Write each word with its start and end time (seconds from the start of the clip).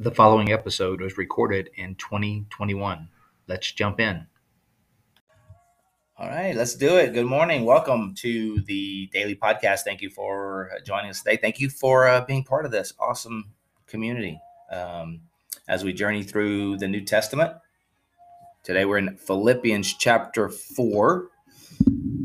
The 0.00 0.10
following 0.10 0.50
episode 0.50 1.02
was 1.02 1.18
recorded 1.18 1.68
in 1.74 1.94
2021. 1.96 3.06
Let's 3.46 3.70
jump 3.70 4.00
in. 4.00 4.26
All 6.16 6.26
right, 6.26 6.56
let's 6.56 6.74
do 6.74 6.96
it. 6.96 7.12
Good 7.12 7.26
morning. 7.26 7.66
Welcome 7.66 8.14
to 8.20 8.62
the 8.62 9.10
daily 9.12 9.36
podcast. 9.36 9.80
Thank 9.80 10.00
you 10.00 10.08
for 10.08 10.70
joining 10.86 11.10
us 11.10 11.18
today. 11.20 11.36
Thank 11.36 11.60
you 11.60 11.68
for 11.68 12.08
uh, 12.08 12.24
being 12.24 12.44
part 12.44 12.64
of 12.64 12.70
this 12.70 12.94
awesome 12.98 13.50
community 13.86 14.40
um, 14.72 15.20
as 15.68 15.84
we 15.84 15.92
journey 15.92 16.22
through 16.22 16.78
the 16.78 16.88
New 16.88 17.02
Testament. 17.02 17.52
Today 18.62 18.86
we're 18.86 18.96
in 18.96 19.18
Philippians 19.18 19.92
chapter 19.98 20.48
4, 20.48 21.28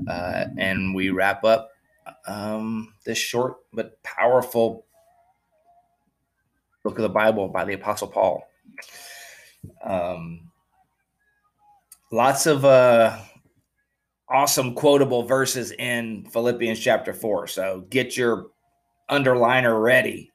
uh, 0.08 0.46
and 0.58 0.96
we 0.96 1.10
wrap 1.10 1.44
up 1.44 1.72
um, 2.26 2.94
this 3.04 3.18
short 3.18 3.58
but 3.74 4.02
powerful 4.02 4.85
book 6.86 7.00
of 7.00 7.02
the 7.02 7.10
Bible 7.10 7.48
by 7.48 7.66
the 7.66 7.74
Apostle 7.74 8.08
Paul. 8.08 8.48
Um, 9.84 10.52
lots 12.12 12.46
of 12.46 12.64
uh, 12.64 13.18
awesome 14.30 14.76
quotable 14.76 15.24
verses 15.24 15.72
in 15.72 16.28
Philippians 16.32 16.80
chapter 16.80 17.12
four. 17.12 17.48
So 17.48 17.88
get 17.90 18.16
your 18.16 18.52
underliner 19.10 19.82
ready. 19.82 20.32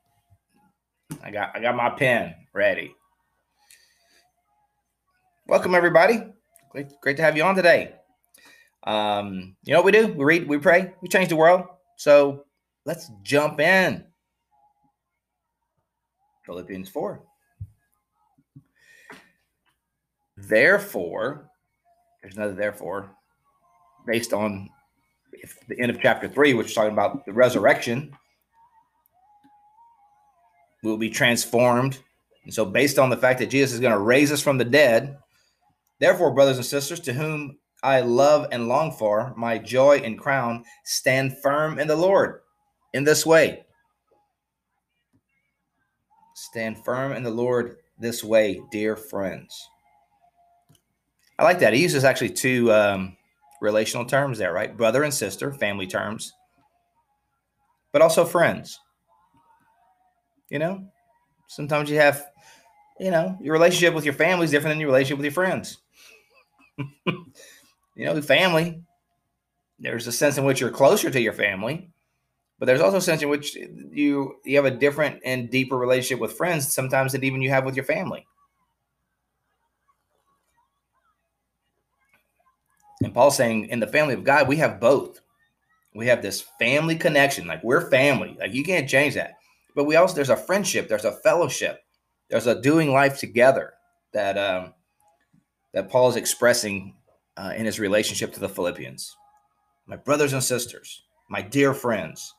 I 1.22 1.30
got 1.30 1.55
I 1.55 1.60
got 1.60 1.77
my 1.77 1.91
pen 1.91 2.34
ready. 2.53 2.97
Welcome 5.47 5.77
everybody. 5.77 6.19
Great, 6.70 6.88
great 7.00 7.16
to 7.16 7.22
have 7.22 7.36
you 7.36 7.44
on 7.44 7.55
today. 7.55 7.94
Um, 8.82 9.55
you 9.62 9.72
know 9.72 9.82
what 9.82 9.86
we 9.86 9.92
do? 9.92 10.08
We 10.08 10.25
read, 10.25 10.48
we 10.48 10.58
pray, 10.58 10.94
we 11.00 11.08
change 11.08 11.28
the 11.28 11.36
world. 11.36 11.64
So 11.97 12.44
let's 12.86 13.08
jump 13.22 13.60
in. 13.60 14.05
Philippians 16.44 16.88
4. 16.88 17.22
Therefore, 20.36 21.50
there's 22.22 22.36
another 22.36 22.55
therefore, 22.55 23.10
based 24.06 24.32
on 24.32 24.69
the 25.69 25.78
end 25.78 25.91
of 25.91 26.00
chapter 26.00 26.28
3, 26.28 26.55
which 26.55 26.69
is 26.69 26.74
talking 26.74 26.92
about 26.92 27.24
the 27.24 27.32
resurrection, 27.32 28.16
we 30.82 30.91
will 30.91 30.98
be 30.98 31.10
transformed. 31.10 31.98
And 32.44 32.54
so, 32.54 32.64
based 32.64 32.98
on 32.98 33.10
the 33.10 33.16
fact 33.16 33.38
that 33.41 33.50
Jesus 33.50 33.75
is 33.75 33.80
going 33.80 33.92
to 33.92 33.98
raise 33.98 34.32
us 34.32 34.42
from 34.42 34.58
the 34.58 34.64
dead, 34.64 35.19
therefore, 35.98 36.34
brothers 36.34 36.56
and 36.56 36.66
sisters, 36.66 37.00
to 37.00 37.12
whom 37.12 37.58
I 37.82 38.00
love 38.00 38.48
and 38.50 38.69
long 38.69 38.92
for, 38.92 39.34
my 39.36 39.58
joy 39.58 39.98
and 39.98 40.19
crown, 40.19 40.64
stand 40.84 41.36
firm 41.42 41.78
in 41.78 41.86
the 41.86 41.97
Lord 41.97 42.41
in 42.92 43.04
this 43.04 43.25
way 43.25 43.64
Stand 46.41 46.83
firm 46.83 47.12
in 47.12 47.22
the 47.22 47.30
Lord 47.30 47.77
this 47.98 48.24
way, 48.24 48.62
dear 48.70 48.96
friends. 48.96 49.69
I 51.38 51.44
like 51.44 51.58
that. 51.58 51.74
He 51.74 51.82
uses 51.82 52.02
actually 52.02 52.30
two 52.30 52.72
um, 52.72 53.19
relational 53.60 54.06
terms 54.06 54.38
there, 54.38 54.54
right? 54.54 54.75
Brother 54.75 55.03
and 55.03 55.12
sister, 55.12 55.53
family 55.53 55.87
terms, 55.87 56.32
but 57.92 58.00
also 58.00 58.25
friends. 58.25 58.81
You 60.48 60.60
know, 60.60 60.87
sometimes 61.47 61.91
you 61.91 61.97
have, 61.97 62.25
you 62.98 63.10
know, 63.10 63.36
your 63.42 63.53
relationship 63.53 63.92
with 63.92 64.06
your 64.06 64.15
family 64.15 64.47
is 64.47 64.50
different 64.50 64.72
than 64.72 64.81
your 64.81 64.88
relationship 64.88 65.19
with 65.19 65.26
your 65.26 65.32
friends. 65.32 65.76
you 67.06 68.06
know, 68.06 68.20
family, 68.22 68.81
there's 69.78 70.06
a 70.06 70.12
sense 70.12 70.38
in 70.38 70.44
which 70.44 70.59
you're 70.59 70.70
closer 70.70 71.10
to 71.10 71.20
your 71.20 71.34
family, 71.34 71.91
but 72.60 72.66
there's 72.66 72.82
also 72.82 72.98
a 72.98 73.00
sense 73.00 73.22
in 73.22 73.31
which 73.31 73.56
you 73.56 74.37
you 74.44 74.56
have 74.56 74.66
a 74.66 74.71
different 74.71 75.21
and 75.25 75.50
deeper 75.50 75.78
relationship 75.78 76.21
with 76.21 76.37
friends 76.37 76.71
sometimes 76.71 77.12
than 77.12 77.25
even 77.25 77.41
you 77.41 77.48
have 77.48 77.65
with 77.65 77.75
your 77.75 77.87
family. 77.87 78.26
And 83.03 83.15
Paul's 83.15 83.37
saying 83.37 83.71
in 83.71 83.81
the 83.81 83.87
family 83.87 84.12
of 84.12 84.25
God, 84.25 84.47
we 84.47 84.56
have 84.56 84.78
both. 84.78 85.22
We 85.94 86.06
have 86.09 86.21
this 86.21 86.43
family 86.59 86.97
connection, 86.97 87.47
like 87.47 87.65
we're 87.65 87.91
family, 87.91 88.37
like 88.38 88.53
you 88.53 88.62
can't 88.62 88.88
change 88.88 89.15
that. 89.15 89.38
But 89.75 89.84
we 89.84 89.97
also 89.97 90.15
there's 90.15 90.28
a 90.28 90.37
friendship, 90.37 90.87
there's 90.87 91.06
a 91.06 91.12
fellowship, 91.12 91.82
there's 92.28 92.47
a 92.47 92.60
doing 92.60 92.92
life 92.92 93.19
together 93.19 93.72
that 94.12 94.37
um, 94.37 94.75
that 95.72 95.88
Paul 95.88 96.10
is 96.10 96.16
expressing 96.16 96.94
uh, 97.38 97.54
in 97.56 97.65
his 97.65 97.81
relationship 97.81 98.34
to 98.34 98.41
the 98.41 98.50
Philippians. 98.50 99.16
My 99.87 99.97
brothers 99.97 100.34
and 100.34 100.44
sisters, 100.44 101.03
my 101.31 101.41
dear 101.41 101.72
friends, 101.72 102.34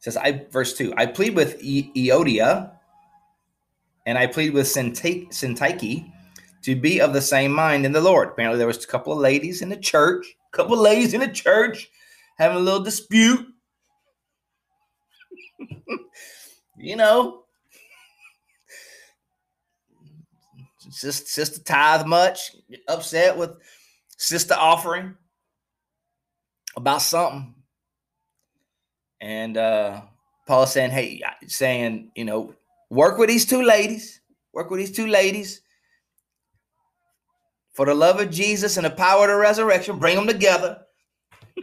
says 0.00 0.16
I 0.16 0.46
verse 0.50 0.76
two. 0.76 0.92
I 0.96 1.06
plead 1.06 1.34
with 1.34 1.62
e- 1.62 1.92
Euodia, 1.94 2.72
and 4.06 4.18
I 4.18 4.26
plead 4.26 4.52
with 4.52 4.66
Syntyche 4.66 6.12
to 6.62 6.76
be 6.76 7.00
of 7.00 7.12
the 7.12 7.22
same 7.22 7.52
mind 7.52 7.86
in 7.86 7.92
the 7.92 8.00
Lord. 8.00 8.30
Apparently, 8.30 8.58
there 8.58 8.66
was 8.66 8.82
a 8.82 8.88
couple 8.88 9.12
of 9.12 9.18
ladies 9.18 9.62
in 9.62 9.68
the 9.68 9.76
church, 9.76 10.26
a 10.52 10.56
couple 10.56 10.74
of 10.74 10.80
ladies 10.80 11.14
in 11.14 11.20
the 11.20 11.28
church 11.28 11.88
having 12.38 12.56
a 12.56 12.60
little 12.60 12.82
dispute. 12.82 13.46
you 16.78 16.96
know, 16.96 17.44
sister, 20.90 21.26
sister 21.26 21.62
tithe 21.62 22.06
much, 22.06 22.52
upset 22.88 23.36
with 23.36 23.50
sister 24.16 24.54
offering 24.54 25.14
about 26.76 27.02
something. 27.02 27.54
And 29.20 29.56
uh, 29.56 30.02
Paul 30.46 30.66
saying, 30.66 30.90
hey, 30.90 31.22
saying, 31.46 32.10
you 32.14 32.24
know, 32.24 32.54
work 32.88 33.18
with 33.18 33.28
these 33.28 33.44
two 33.44 33.62
ladies, 33.62 34.20
work 34.52 34.70
with 34.70 34.80
these 34.80 34.92
two 34.92 35.06
ladies 35.06 35.60
for 37.72 37.86
the 37.86 37.94
love 37.94 38.20
of 38.20 38.30
Jesus 38.30 38.76
and 38.76 38.86
the 38.86 38.90
power 38.90 39.24
of 39.24 39.30
the 39.30 39.36
resurrection, 39.36 39.98
bring 39.98 40.16
them 40.16 40.26
together. 40.26 40.82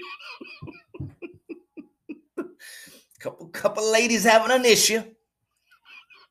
couple 3.19 3.47
couple 3.47 3.91
ladies 3.91 4.23
having 4.23 4.51
an 4.51 4.65
issue. 4.65 5.01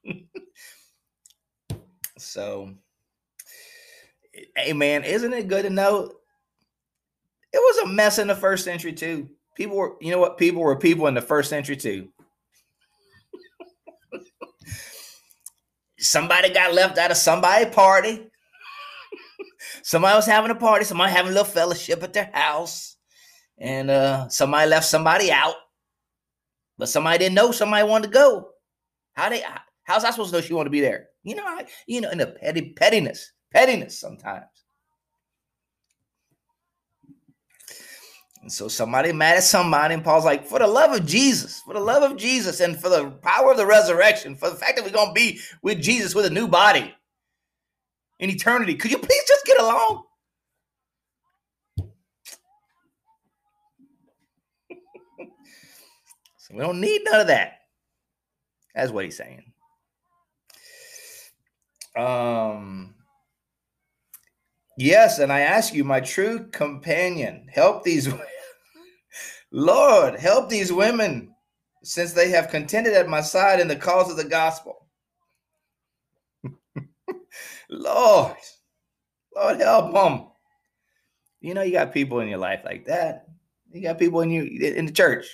so 2.18 2.72
hey 4.56 4.72
man, 4.72 5.04
isn't 5.04 5.32
it 5.32 5.48
good 5.48 5.64
to 5.64 5.70
know 5.70 6.12
it 7.52 7.58
was 7.58 7.78
a 7.78 7.86
mess 7.86 8.18
in 8.18 8.28
the 8.28 8.34
first 8.34 8.64
century 8.64 8.92
too? 8.92 9.28
People 9.56 9.76
were, 9.76 9.96
you 10.00 10.10
know 10.10 10.18
what? 10.18 10.36
People 10.36 10.62
were 10.62 10.76
people 10.76 11.06
in 11.06 11.14
the 11.14 11.22
first 11.22 11.48
century 11.48 11.76
too. 11.76 12.08
somebody 15.98 16.52
got 16.52 16.74
left 16.74 16.98
out 16.98 17.10
of 17.10 17.16
somebody's 17.16 17.74
party. 17.74 18.30
somebody 19.82 20.14
was 20.14 20.26
having 20.26 20.50
a 20.50 20.54
party. 20.54 20.84
Somebody 20.84 21.12
having 21.12 21.32
a 21.32 21.34
little 21.34 21.50
fellowship 21.50 22.02
at 22.02 22.12
their 22.12 22.30
house, 22.32 22.96
and 23.58 23.90
uh, 23.90 24.28
somebody 24.28 24.68
left 24.68 24.86
somebody 24.86 25.32
out. 25.32 25.54
But 26.78 26.90
somebody 26.90 27.18
didn't 27.18 27.34
know 27.34 27.52
somebody 27.52 27.88
wanted 27.88 28.08
to 28.08 28.12
go. 28.12 28.50
How 29.14 29.30
they? 29.30 29.42
How's 29.84 30.04
I 30.04 30.10
supposed 30.10 30.30
to 30.30 30.36
know 30.36 30.42
she 30.42 30.52
wanted 30.52 30.66
to 30.68 30.72
be 30.72 30.80
there? 30.80 31.08
You 31.22 31.36
know, 31.36 31.44
I, 31.44 31.66
you 31.86 32.00
know, 32.00 32.10
in 32.10 32.18
the 32.18 32.26
petty 32.26 32.72
pettiness, 32.74 33.32
pettiness 33.52 33.98
sometimes. 33.98 34.44
And 38.46 38.52
so 38.52 38.68
somebody 38.68 39.12
mad 39.12 39.38
at 39.38 39.42
somebody, 39.42 39.94
and 39.94 40.04
Paul's 40.04 40.24
like, 40.24 40.46
for 40.46 40.60
the 40.60 40.68
love 40.68 40.92
of 40.92 41.04
Jesus, 41.04 41.62
for 41.62 41.74
the 41.74 41.80
love 41.80 42.08
of 42.08 42.16
Jesus, 42.16 42.60
and 42.60 42.80
for 42.80 42.88
the 42.88 43.10
power 43.20 43.50
of 43.50 43.56
the 43.56 43.66
resurrection, 43.66 44.36
for 44.36 44.48
the 44.48 44.54
fact 44.54 44.76
that 44.76 44.84
we're 44.84 44.92
gonna 44.92 45.12
be 45.12 45.40
with 45.62 45.82
Jesus 45.82 46.14
with 46.14 46.26
a 46.26 46.30
new 46.30 46.46
body 46.46 46.94
in 48.20 48.30
eternity, 48.30 48.76
could 48.76 48.92
you 48.92 48.98
please 48.98 49.24
just 49.26 49.44
get 49.46 49.60
along? 49.60 50.04
so 56.38 56.54
we 56.54 56.60
don't 56.60 56.80
need 56.80 57.02
none 57.04 57.22
of 57.22 57.26
that. 57.26 57.62
That's 58.76 58.92
what 58.92 59.06
he's 59.06 59.16
saying. 59.16 59.42
Um 61.96 62.94
Yes, 64.78 65.18
and 65.18 65.32
I 65.32 65.40
ask 65.40 65.72
you, 65.72 65.84
my 65.84 66.00
true 66.00 66.48
companion, 66.48 67.48
help 67.50 67.82
these 67.82 68.08
Lord, 69.52 70.18
help 70.18 70.48
these 70.48 70.72
women 70.72 71.34
since 71.82 72.12
they 72.12 72.30
have 72.30 72.50
contended 72.50 72.94
at 72.94 73.08
my 73.08 73.20
side 73.20 73.60
in 73.60 73.68
the 73.68 73.76
cause 73.76 74.10
of 74.10 74.16
the 74.16 74.24
gospel. 74.24 74.86
Lord, 77.70 78.36
Lord, 79.34 79.60
help 79.60 79.92
them. 79.92 80.28
You 81.40 81.54
know, 81.54 81.62
you 81.62 81.72
got 81.72 81.92
people 81.94 82.20
in 82.20 82.28
your 82.28 82.38
life 82.38 82.62
like 82.64 82.86
that. 82.86 83.28
You 83.72 83.82
got 83.82 83.98
people 83.98 84.20
in 84.22 84.30
you 84.30 84.42
in 84.42 84.86
the 84.86 84.92
church, 84.92 85.26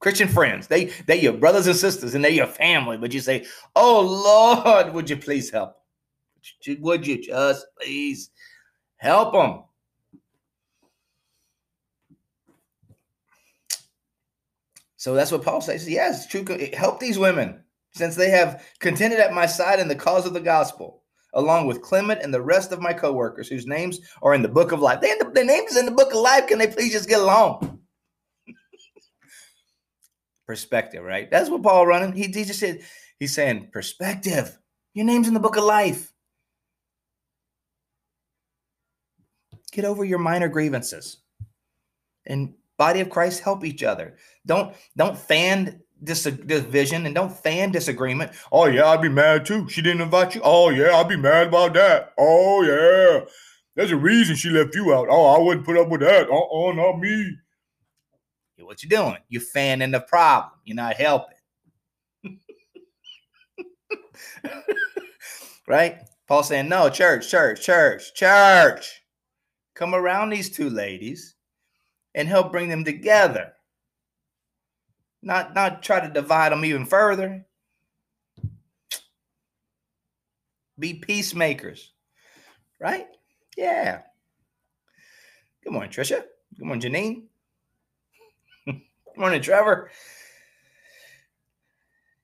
Christian 0.00 0.28
friends. 0.28 0.66
They 0.66 0.86
they 1.06 1.20
your 1.20 1.32
brothers 1.32 1.66
and 1.66 1.76
sisters, 1.76 2.14
and 2.14 2.24
they're 2.24 2.30
your 2.30 2.46
family. 2.46 2.98
But 2.98 3.14
you 3.14 3.20
say, 3.20 3.46
"Oh 3.74 4.00
Lord, 4.00 4.92
would 4.92 5.08
you 5.08 5.16
please 5.16 5.50
help? 5.50 5.76
Would 6.80 7.06
you 7.06 7.22
just 7.22 7.66
please 7.80 8.30
help 8.96 9.32
them?" 9.32 9.64
So 14.96 15.14
that's 15.14 15.32
what 15.32 15.44
Paul 15.44 15.60
says. 15.60 15.88
Yes, 15.88 16.26
true. 16.26 16.44
Help 16.72 17.00
these 17.00 17.18
women 17.18 17.62
since 17.92 18.16
they 18.16 18.30
have 18.30 18.64
contended 18.78 19.20
at 19.20 19.34
my 19.34 19.46
side 19.46 19.80
in 19.80 19.88
the 19.88 19.94
cause 19.94 20.26
of 20.26 20.34
the 20.34 20.40
gospel, 20.40 21.02
along 21.34 21.66
with 21.66 21.82
Clement 21.82 22.22
and 22.22 22.32
the 22.32 22.42
rest 22.42 22.72
of 22.72 22.80
my 22.80 22.92
co-workers 22.92 23.48
whose 23.48 23.66
names 23.66 24.00
are 24.22 24.34
in 24.34 24.42
the 24.42 24.48
book 24.48 24.72
of 24.72 24.80
life. 24.80 25.00
They 25.00 25.14
the, 25.18 25.30
their 25.32 25.44
names 25.44 25.76
in 25.76 25.86
the 25.86 25.92
book 25.92 26.12
of 26.12 26.20
life. 26.20 26.46
Can 26.46 26.58
they 26.58 26.66
please 26.66 26.92
just 26.92 27.08
get 27.08 27.20
along? 27.20 27.80
perspective, 30.46 31.02
right? 31.02 31.30
That's 31.30 31.50
what 31.50 31.62
Paul 31.62 31.86
running. 31.86 32.12
He, 32.12 32.24
he 32.24 32.44
just 32.44 32.60
said, 32.60 32.80
he's 33.18 33.34
saying 33.34 33.70
perspective. 33.72 34.56
Your 34.94 35.04
name's 35.04 35.28
in 35.28 35.34
the 35.34 35.40
book 35.40 35.56
of 35.56 35.64
life. 35.64 36.12
Get 39.72 39.84
over 39.84 40.04
your 40.04 40.18
minor 40.18 40.48
grievances. 40.48 41.18
And 42.24 42.54
body 42.76 43.00
of 43.00 43.10
Christ, 43.10 43.40
help 43.40 43.64
each 43.64 43.82
other. 43.82 44.16
Don't 44.44 44.74
don't 44.96 45.18
fan 45.18 45.80
dis- 46.02 46.24
division 46.24 47.06
and 47.06 47.14
don't 47.14 47.32
fan 47.32 47.70
disagreement. 47.72 48.32
Oh 48.52 48.66
yeah, 48.66 48.86
I'd 48.86 49.02
be 49.02 49.08
mad 49.08 49.46
too. 49.46 49.68
She 49.68 49.82
didn't 49.82 50.02
invite 50.02 50.34
you. 50.34 50.40
Oh 50.44 50.70
yeah, 50.70 50.96
I'd 50.96 51.08
be 51.08 51.16
mad 51.16 51.48
about 51.48 51.74
that. 51.74 52.12
Oh 52.18 52.62
yeah, 52.62 53.24
there's 53.74 53.92
a 53.92 53.96
reason 53.96 54.36
she 54.36 54.50
left 54.50 54.74
you 54.74 54.94
out. 54.94 55.08
Oh, 55.10 55.26
I 55.26 55.38
wouldn't 55.38 55.66
put 55.66 55.76
up 55.78 55.88
with 55.88 56.00
that. 56.00 56.28
Uh-uh, 56.28 56.72
not 56.72 56.98
me. 56.98 57.36
What 58.58 58.82
you 58.82 58.88
doing? 58.88 59.18
You're 59.28 59.42
fanning 59.42 59.90
the 59.90 60.00
problem. 60.00 60.52
You're 60.64 60.76
not 60.76 60.96
helping. 60.96 61.36
right? 65.68 65.98
Paul 66.26 66.42
saying, 66.42 66.68
no, 66.68 66.88
church, 66.88 67.30
church, 67.30 67.62
church, 67.62 68.14
church. 68.14 69.02
Come 69.74 69.94
around 69.94 70.30
these 70.30 70.50
two 70.50 70.70
ladies 70.70 71.35
and 72.16 72.26
help 72.26 72.50
bring 72.50 72.68
them 72.68 72.82
together. 72.82 73.52
Not, 75.22 75.54
not 75.54 75.82
try 75.82 76.00
to 76.00 76.12
divide 76.12 76.50
them 76.50 76.64
even 76.64 76.86
further. 76.86 77.44
Be 80.78 80.94
peacemakers. 80.94 81.92
Right? 82.80 83.06
Yeah. 83.56 84.00
Good 85.62 85.72
morning, 85.72 85.90
Trisha. 85.90 86.24
Good 86.56 86.64
morning, 86.64 86.92
Janine. 86.92 87.22
Good 88.66 89.16
morning, 89.16 89.42
Trevor. 89.42 89.90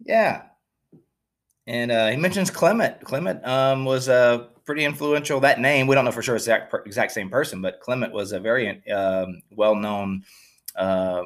Yeah. 0.04 0.42
And 1.66 1.92
uh, 1.92 2.08
he 2.08 2.16
mentions 2.16 2.50
Clement. 2.50 3.00
Clement 3.02 3.46
um, 3.46 3.84
was 3.84 4.08
a 4.08 4.48
pretty 4.64 4.84
influential. 4.84 5.40
That 5.40 5.60
name, 5.60 5.86
we 5.86 5.94
don't 5.94 6.04
know 6.04 6.12
for 6.12 6.22
sure 6.22 6.36
it's 6.36 6.46
exact 6.46 6.74
exact 6.86 7.12
same 7.12 7.28
person, 7.28 7.60
but 7.60 7.80
Clement 7.80 8.12
was 8.12 8.32
a 8.32 8.40
very 8.40 8.86
um, 8.90 9.42
well 9.50 9.74
known 9.74 10.24
uh, 10.76 11.24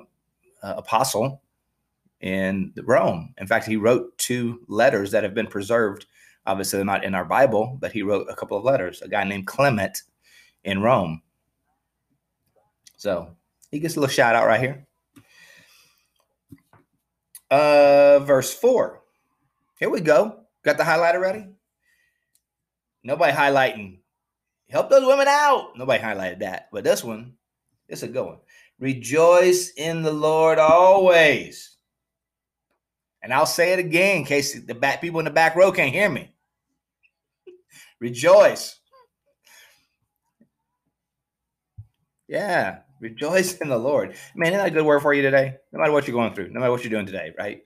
uh, 0.62 0.74
apostle 0.76 1.42
in 2.20 2.72
Rome. 2.84 3.34
In 3.38 3.46
fact, 3.46 3.66
he 3.66 3.76
wrote 3.76 4.16
two 4.18 4.60
letters 4.68 5.10
that 5.10 5.22
have 5.22 5.34
been 5.34 5.46
preserved. 5.46 6.06
Obviously, 6.46 6.78
they're 6.78 6.86
not 6.86 7.04
in 7.04 7.14
our 7.14 7.24
Bible, 7.24 7.76
but 7.80 7.92
he 7.92 8.02
wrote 8.02 8.26
a 8.30 8.34
couple 8.34 8.56
of 8.56 8.64
letters. 8.64 9.02
A 9.02 9.08
guy 9.08 9.24
named 9.24 9.46
Clement 9.46 10.02
in 10.64 10.82
Rome. 10.82 11.22
So 12.96 13.36
he 13.70 13.78
gets 13.78 13.96
a 13.96 14.00
little 14.00 14.12
shout 14.12 14.34
out 14.34 14.46
right 14.46 14.60
here. 14.60 14.86
Uh, 17.50 18.20
verse 18.20 18.52
4. 18.54 19.00
Here 19.78 19.90
we 19.90 20.00
go. 20.00 20.40
Got 20.62 20.78
the 20.78 20.84
highlighter 20.84 21.20
ready? 21.20 21.46
Nobody 23.06 23.32
highlighting. 23.32 23.98
Help 24.68 24.90
those 24.90 25.06
women 25.06 25.28
out. 25.28 25.76
Nobody 25.76 26.02
highlighted 26.02 26.40
that. 26.40 26.68
But 26.72 26.82
this 26.82 27.04
one, 27.04 27.34
it's 27.88 28.02
a 28.02 28.08
good 28.08 28.26
one. 28.26 28.38
Rejoice 28.80 29.70
in 29.70 30.02
the 30.02 30.12
Lord 30.12 30.58
always. 30.58 31.76
And 33.22 33.32
I'll 33.32 33.46
say 33.46 33.72
it 33.72 33.78
again 33.78 34.18
in 34.18 34.24
case 34.24 34.60
the 34.60 34.74
back 34.74 35.00
people 35.00 35.20
in 35.20 35.24
the 35.24 35.30
back 35.30 35.54
row 35.54 35.70
can't 35.70 35.94
hear 35.94 36.10
me. 36.10 36.34
Rejoice. 38.00 38.76
Yeah. 42.26 42.78
Rejoice 43.00 43.56
in 43.58 43.68
the 43.68 43.78
Lord. 43.78 44.16
Man, 44.34 44.48
isn't 44.48 44.58
that 44.58 44.66
a 44.66 44.70
good 44.72 44.84
word 44.84 45.02
for 45.02 45.14
you 45.14 45.22
today? 45.22 45.58
No 45.70 45.78
matter 45.78 45.92
what 45.92 46.08
you're 46.08 46.16
going 46.16 46.34
through, 46.34 46.48
no 46.48 46.58
matter 46.58 46.72
what 46.72 46.82
you're 46.82 46.90
doing 46.90 47.06
today, 47.06 47.32
right? 47.38 47.62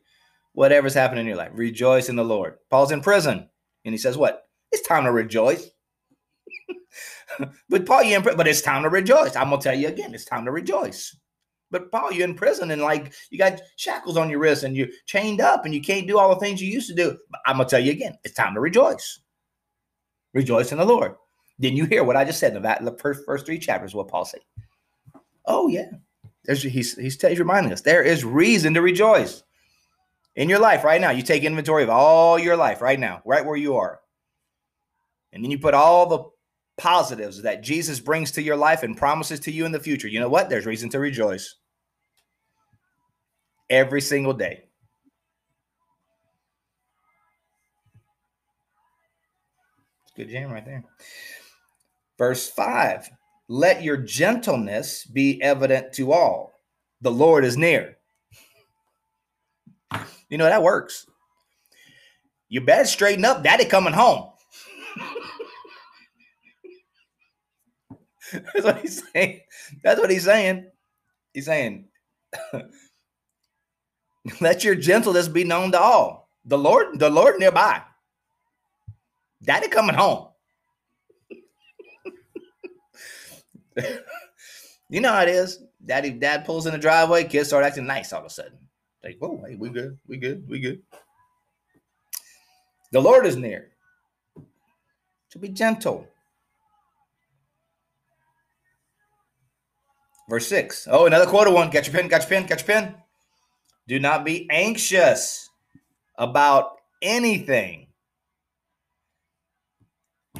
Whatever's 0.53 0.93
happening 0.93 1.23
in 1.23 1.29
your 1.29 1.37
life, 1.37 1.53
rejoice 1.55 2.11
in 2.11 2.17
the 2.17 2.25
Lord. 2.25 2.59
Paul's 2.69 2.93
in 2.93 3.01
prison, 3.01 3.49
and 3.87 3.95
he 3.95 3.99
says, 3.99 4.19
What? 4.19 4.50
It's 4.73 4.87
time 4.87 5.05
to 5.05 5.13
rejoice. 5.13 5.71
but 7.69 7.87
Paul, 7.87 8.03
you're 8.03 8.17
in 8.17 8.23
prison, 8.23 8.37
but 8.37 8.49
it's 8.49 8.63
time 8.63 8.83
to 8.83 8.89
rejoice. 8.89 9.37
I'm 9.37 9.51
gonna 9.51 9.63
tell 9.63 9.79
you 9.79 9.89
again, 9.89 10.15
it's 10.15 10.25
time 10.25 10.45
to 10.45 10.51
rejoice. 10.51 11.17
But 11.71 11.93
Paul, 11.93 12.13
you're 12.13 12.29
in 12.29 12.35
prison 12.35 12.73
and 12.73 12.83
like 12.83 13.13
you 13.31 13.39
got 13.39 13.61
shackles 13.77 14.17
on 14.17 14.29
your 14.29 14.41
wrists 14.41 14.65
and 14.65 14.77
you're 14.77 14.89
chained 15.07 15.41
up 15.41 15.65
and 15.65 15.73
you 15.73 15.81
can't 15.81 16.07
do 16.07 16.19
all 16.19 16.35
the 16.35 16.41
things 16.41 16.61
you 16.61 16.71
used 16.71 16.89
to 16.89 16.95
do. 16.95 17.17
But 17.31 17.41
I'm 17.47 17.57
gonna 17.57 17.69
tell 17.69 17.81
you 17.81 17.93
again, 17.93 18.19
it's 18.25 18.35
time 18.35 18.55
to 18.55 18.61
rejoice. 18.61 19.21
Rejoice 20.33 20.73
in 20.73 20.79
the 20.79 20.85
Lord. 20.85 21.15
Didn't 21.61 21.77
you 21.77 21.85
hear 21.85 22.05
what 22.05 22.17
I 22.17 22.25
just 22.25 22.41
said 22.41 22.57
in 22.57 22.63
the 22.63 22.97
first, 23.01 23.25
first 23.27 23.47
three 23.47 23.59
chapters? 23.59 23.95
What 23.95 24.09
Paul 24.09 24.25
said. 24.25 24.41
Oh 25.47 25.69
yeah, 25.69 25.91
There's, 26.45 26.63
he's 26.63 26.97
he's 26.97 27.21
he's 27.21 27.39
reminding 27.39 27.73
us 27.73 27.83
there 27.83 28.03
is 28.03 28.25
reason 28.25 28.75
to 28.75 28.83
rejoice 28.83 29.43
in 30.37 30.49
your 30.49 30.59
life 30.59 30.85
right 30.85 31.01
now. 31.01 31.11
You 31.11 31.23
take 31.23 31.45
inventory 31.45 31.83
of 31.83 31.91
all 31.91 32.39
your 32.39 32.57
life 32.57 32.81
right 32.81 32.99
now, 32.99 33.21
right 33.25 33.45
where 33.45 33.57
you 33.57 33.77
are, 33.77 34.00
and 35.32 35.44
then 35.44 35.50
you 35.50 35.59
put 35.59 35.75
all 35.75 36.06
the 36.06 36.25
positives 36.79 37.43
that 37.43 37.62
Jesus 37.62 38.00
brings 38.00 38.32
to 38.32 38.43
your 38.43 38.56
life 38.56 38.82
and 38.82 38.97
promises 38.97 39.41
to 39.41 39.53
you 39.53 39.65
in 39.67 39.73
the 39.73 39.81
future. 39.81 40.09
You 40.09 40.21
know 40.21 40.29
what? 40.29 40.49
There's 40.49 40.67
reason 40.67 40.88
to 40.91 40.99
rejoice 40.99 41.56
every 43.69 44.00
single 44.00 44.32
day. 44.32 44.65
It's 50.05 50.12
good 50.16 50.31
jam 50.31 50.50
right 50.50 50.64
there. 50.64 50.85
Verse 52.19 52.49
5 52.49 53.11
let 53.50 53.83
your 53.83 53.97
gentleness 53.97 55.05
be 55.05 55.43
evident 55.43 55.93
to 55.95 56.12
all. 56.12 56.52
The 57.00 57.11
Lord 57.11 57.45
is 57.45 57.57
near. 57.57 57.97
You 60.28 60.38
know, 60.38 60.45
that 60.45 60.62
works. 60.62 61.05
You 62.49 62.61
better 62.61 62.85
straighten 62.85 63.25
up, 63.25 63.43
daddy 63.43 63.64
coming 63.64 63.93
home. 63.93 64.31
That's 68.55 68.65
what 68.65 68.81
he's 68.81 69.03
saying. 69.13 69.41
That's 69.83 70.01
what 70.01 70.11
he's 70.11 70.25
saying. 70.25 70.67
He's 71.35 71.47
saying, 71.47 71.89
let 74.41 74.65
your 74.65 74.75
gentleness 74.75 75.29
be 75.29 75.45
known 75.45 75.73
to 75.73 75.81
all. 75.81 76.29
The 76.45 76.59
Lord, 76.59 76.99
the 76.99 77.11
Lord 77.11 77.39
nearby. 77.39 77.83
Daddy 79.43 79.69
coming 79.69 79.95
home. 79.95 80.29
you 84.89 85.01
know 85.01 85.13
how 85.13 85.23
it 85.23 85.29
is. 85.29 85.63
Daddy, 85.85 86.11
dad 86.11 86.45
pulls 86.45 86.67
in 86.67 86.73
the 86.73 86.79
driveway, 86.79 87.25
kids 87.25 87.49
start 87.49 87.65
acting 87.65 87.87
nice 87.87 88.13
all 88.13 88.21
of 88.21 88.27
a 88.27 88.31
sudden. 88.31 88.59
Like, 89.03 89.17
whoa, 89.19 89.43
hey, 89.47 89.57
we 89.57 89.71
good, 89.71 89.99
we 90.07 90.19
good, 90.19 90.47
we 90.49 90.61
good. 90.61 90.83
The 92.93 93.01
Lord 93.01 93.25
is 93.27 93.37
near. 93.37 93.69
To 95.31 95.39
be 95.39 95.49
gentle. 95.49 96.07
Verse 100.31 100.47
6. 100.47 100.89
Oh, 100.91 101.07
another 101.07 101.27
quote 101.27 101.53
one. 101.53 101.69
Get 101.71 101.87
your 101.87 101.95
pen, 101.95 102.09
got 102.09 102.23
your 102.23 102.29
pen, 102.29 102.47
got 102.47 102.61
your 102.61 102.67
pen. 102.67 102.95
Do 103.89 103.99
not 103.99 104.25
be 104.25 104.49
anxious 104.51 105.51
about 106.17 106.77
anything 107.03 107.89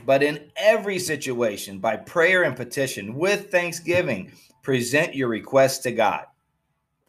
but 0.07 0.23
in 0.23 0.51
every 0.57 0.99
situation, 0.99 1.79
by 1.79 1.97
prayer 1.97 2.45
and 2.45 2.57
petition, 2.57 3.15
with 3.15 3.51
thanksgiving, 3.51 4.33
present 4.63 5.15
your 5.15 5.29
requests 5.29 5.79
to 5.79 5.93
God. 5.93 6.25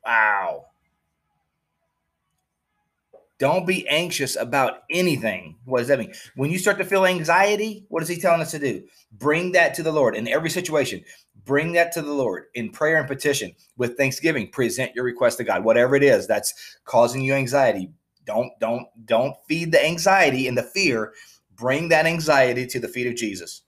Wow. 0.06 0.66
Don't 3.40 3.66
be 3.66 3.88
anxious 3.88 4.36
about 4.36 4.84
anything. 4.92 5.56
What 5.66 5.80
does 5.80 5.88
that 5.88 5.98
mean? 5.98 6.14
When 6.36 6.52
you 6.52 6.60
start 6.60 6.78
to 6.78 6.86
feel 6.86 7.06
anxiety, 7.06 7.86
what 7.90 8.04
is 8.04 8.10
he 8.10 8.18
telling 8.18 8.42
us 8.42 8.52
to 8.52 8.60
do? 8.60 8.84
Bring 9.14 9.52
that 9.54 9.74
to 9.76 9.84
the 9.84 9.92
Lord 9.92 10.16
in 10.16 10.28
every 10.28 10.50
situation. 10.50 11.04
Bring 11.46 11.74
that 11.74 11.92
to 11.94 12.02
the 12.02 12.14
Lord 12.14 12.46
in 12.54 12.70
prayer 12.70 12.98
and 12.98 13.08
petition 13.08 13.54
with 13.78 13.98
thanksgiving. 13.98 14.50
Present 14.50 14.94
your 14.96 15.06
request 15.06 15.38
to 15.38 15.44
God, 15.44 15.64
whatever 15.64 15.96
it 15.96 16.04
is 16.04 16.28
that's 16.28 16.78
causing 16.86 17.22
you 17.22 17.34
anxiety. 17.34 17.90
Don't 18.26 18.52
don't 18.60 18.88
don't 19.06 19.36
feed 19.48 19.72
the 19.72 19.84
anxiety 19.84 20.48
and 20.48 20.58
the 20.58 20.64
fear. 20.64 21.14
Bring 21.56 21.90
that 21.90 22.06
anxiety 22.06 22.68
to 22.68 22.80
the 22.80 22.88
feet 22.88 23.08
of 23.08 23.16
Jesus. 23.16 23.64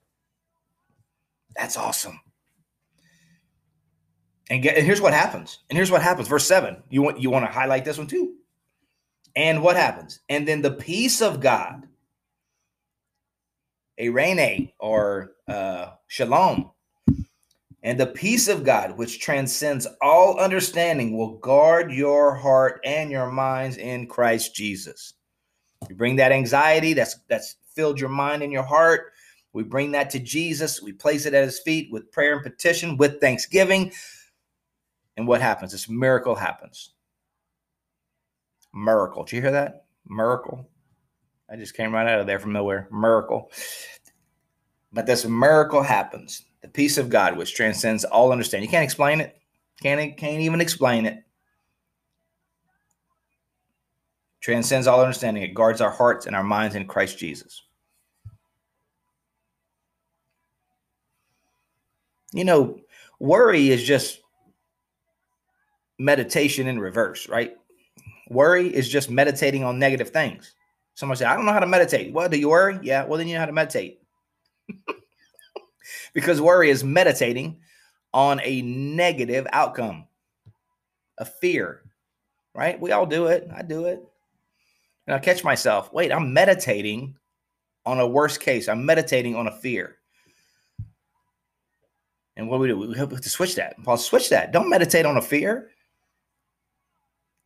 That's 1.56 1.78
awesome. 1.78 2.20
And, 4.50 4.62
get, 4.62 4.78
and 4.78 4.86
here's 4.86 5.02
what 5.02 5.14
happens. 5.14 5.60
And 5.70 5.78
here's 5.78 5.92
what 5.92 6.02
happens. 6.02 6.28
Verse 6.28 6.46
7. 6.46 6.84
You 6.90 7.02
want 7.02 7.20
you 7.20 7.30
want 7.30 7.46
to 7.46 7.52
highlight 7.52 7.86
this 7.86 7.98
one 7.98 8.08
too. 8.08 8.36
And 9.36 9.64
what 9.64 9.76
happens? 9.76 10.20
And 10.30 10.48
then 10.48 10.62
the 10.62 10.72
peace 10.72 11.22
of 11.22 11.40
God, 11.40 11.88
Eirene 14.00 14.74
or 14.80 15.32
uh, 15.48 15.92
Shalom, 16.08 16.72
and 17.84 18.00
the 18.00 18.08
peace 18.08 18.48
of 18.48 18.64
God, 18.64 18.98
which 18.98 19.20
transcends 19.20 19.86
all 20.02 20.40
understanding, 20.40 21.18
will 21.18 21.38
guard 21.38 21.92
your 21.92 22.34
heart 22.34 22.80
and 22.86 23.12
your 23.12 23.30
minds 23.30 23.78
in 23.78 24.08
Christ 24.08 24.56
Jesus. 24.56 25.14
We 25.90 25.96
bring 25.96 26.16
that 26.16 26.32
anxiety 26.32 26.94
that's 26.94 27.18
that's 27.28 27.58
filled 27.76 28.00
your 28.00 28.10
mind 28.10 28.42
and 28.42 28.54
your 28.54 28.64
heart. 28.64 29.12
We 29.52 29.64
bring 29.64 29.92
that 29.92 30.10
to 30.12 30.20
Jesus. 30.20 30.82
We 30.82 30.94
place 30.94 31.26
it 31.26 31.34
at 31.34 31.44
his 31.44 31.60
feet 31.60 31.92
with 31.92 32.12
prayer 32.12 32.34
and 32.34 32.42
petition, 32.44 32.98
with 32.98 33.20
thanksgiving. 33.20 33.92
And 35.18 35.28
what 35.28 35.42
happens? 35.42 35.74
This 35.74 35.90
miracle 35.90 36.36
happens. 36.36 36.92
Miracle. 38.74 39.26
Did 39.26 39.36
you 39.36 39.42
hear 39.42 39.52
that? 39.52 39.86
Miracle. 40.08 40.68
I 41.52 41.58
just 41.58 41.76
came 41.76 41.94
right 41.94 42.08
out 42.08 42.20
of 42.20 42.28
there 42.28 42.40
from 42.40 42.54
nowhere. 42.54 42.88
Miracle. 42.92 43.52
But 44.94 45.08
this 45.08 45.26
miracle 45.26 45.82
happens. 45.82 46.44
The 46.62 46.68
peace 46.68 46.98
of 46.98 47.10
God, 47.10 47.36
which 47.36 47.56
transcends 47.56 48.06
all 48.06 48.32
understanding. 48.32 48.70
You 48.70 48.72
can't 48.72 48.84
explain 48.84 49.20
it. 49.20 49.38
Can't, 49.82 50.16
can't 50.16 50.42
even 50.42 50.62
explain 50.62 51.06
it. 51.06 51.24
Transcends 54.40 54.88
all 54.88 55.02
understanding. 55.02 55.44
It 55.44 55.56
guards 55.56 55.82
our 55.82 55.90
hearts 55.90 56.26
and 56.26 56.36
our 56.36 56.44
minds 56.44 56.76
in 56.76 56.86
Christ 56.86 57.18
Jesus. 57.18 57.64
You 62.32 62.46
know, 62.46 62.80
worry 63.20 63.70
is 63.70 63.84
just 63.84 64.20
meditation 66.00 66.68
in 66.68 66.80
reverse, 66.80 67.30
right? 67.30 67.56
Worry 68.30 68.74
is 68.74 68.90
just 68.90 69.10
meditating 69.10 69.64
on 69.64 69.80
negative 69.80 70.10
things. 70.10 70.56
Someone 70.96 71.16
said, 71.16 71.28
I 71.28 71.36
don't 71.36 71.46
know 71.46 71.54
how 71.54 71.60
to 71.60 71.68
meditate. 71.68 72.14
Well, 72.14 72.30
do 72.30 72.38
you 72.38 72.50
worry? 72.50 72.80
Yeah. 72.84 73.06
Well, 73.06 73.18
then 73.18 73.28
you 73.28 73.36
know 73.36 73.42
how 73.42 73.46
to 73.48 73.52
meditate. 73.52 74.03
Because 76.14 76.42
worry 76.42 76.70
is 76.70 76.84
meditating 76.84 77.60
on 78.14 78.40
a 78.44 78.62
negative 78.62 79.48
outcome, 79.52 80.06
a 81.18 81.26
fear, 81.26 81.82
right? 82.54 82.80
We 82.80 82.92
all 82.92 83.06
do 83.06 83.28
it. 83.28 83.50
I 83.54 83.62
do 83.62 83.86
it. 83.86 84.04
And 85.08 85.16
I 85.16 85.20
catch 85.20 85.44
myself, 85.44 85.92
wait, 85.92 86.12
I'm 86.12 86.34
meditating 86.34 87.16
on 87.86 88.00
a 88.00 88.08
worst 88.08 88.40
case. 88.40 88.70
I'm 88.70 88.86
meditating 88.86 89.36
on 89.36 89.48
a 89.48 89.52
fear. 89.52 89.98
And 92.36 92.48
what 92.50 92.58
do 92.58 92.62
we 92.62 92.68
do? 92.68 92.78
We 92.78 92.98
have 92.98 93.10
to 93.10 93.30
switch 93.30 93.56
that. 93.56 93.76
Paul, 93.84 93.98
switch 93.98 94.30
that. 94.30 94.52
Don't 94.52 94.70
meditate 94.70 95.06
on 95.06 95.18
a 95.18 95.22
fear. 95.22 95.70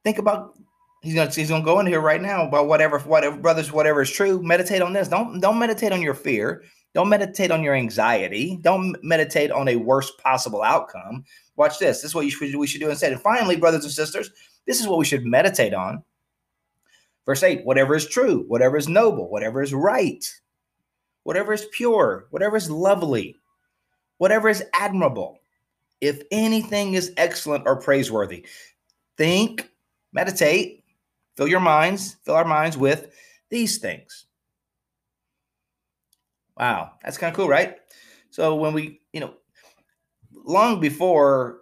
Think 0.04 0.18
about 0.18 0.58
he's 1.02 1.16
gonna 1.16 1.32
he's 1.32 1.50
gonna 1.50 1.64
go 1.64 1.80
in 1.80 1.86
here 1.86 2.00
right 2.00 2.22
now 2.22 2.48
about 2.48 2.68
whatever 2.68 3.00
whatever 3.00 3.36
brothers 3.36 3.72
whatever 3.72 4.02
is 4.02 4.12
true. 4.12 4.42
Meditate 4.42 4.82
on 4.82 4.94
this. 4.94 5.10
Don't 5.10 5.42
don't 5.42 5.60
meditate 5.60 5.92
on 5.92 6.02
your 6.02 6.14
fear. 6.14 6.64
Don't 6.98 7.10
meditate 7.10 7.52
on 7.52 7.62
your 7.62 7.76
anxiety. 7.76 8.58
Don't 8.64 8.98
meditate 9.04 9.52
on 9.52 9.68
a 9.68 9.76
worst 9.76 10.18
possible 10.18 10.64
outcome. 10.64 11.24
Watch 11.56 11.78
this. 11.78 11.98
This 11.98 12.10
is 12.10 12.16
what 12.16 12.26
you 12.26 12.32
should, 12.32 12.56
we 12.56 12.66
should 12.66 12.82
do 12.82 12.90
instead. 12.90 13.12
And 13.12 13.22
finally, 13.22 13.56
brothers 13.56 13.84
and 13.84 13.94
sisters, 13.94 14.32
this 14.66 14.82
is 14.82 14.88
what 14.88 14.98
we 14.98 15.06
should 15.06 15.24
meditate 15.24 15.76
on. 15.76 16.04
Verse 17.24 17.44
8 17.44 17.64
whatever 17.66 17.94
is 17.94 18.08
true, 18.08 18.46
whatever 18.48 18.78
is 18.78 18.88
noble, 18.88 19.30
whatever 19.30 19.62
is 19.62 19.76
right, 19.76 20.26
whatever 21.22 21.54
is 21.54 21.68
pure, 21.72 22.26
whatever 22.32 22.58
is 22.58 22.72
lovely, 22.72 23.36
whatever 24.18 24.50
is 24.50 24.64
admirable, 24.74 25.40
if 26.02 26.24
anything 26.32 26.96
is 26.96 27.14
excellent 27.18 27.68
or 27.68 27.80
praiseworthy, 27.80 28.44
think 29.18 29.70
meditate, 30.14 30.84
fill 31.36 31.48
your 31.48 31.60
minds, 31.60 32.16
fill 32.24 32.34
our 32.34 32.44
minds 32.44 32.76
with 32.76 33.14
these 33.52 33.78
things. 33.78 34.27
Wow, 36.60 36.92
that's 37.04 37.18
kind 37.18 37.32
of 37.32 37.38
cool, 37.38 37.48
right? 37.48 37.78
So 38.32 38.56
when 38.56 38.74
we, 38.74 39.02
you 39.14 39.20
know, 39.20 39.34
long 40.46 40.80
before 40.80 41.62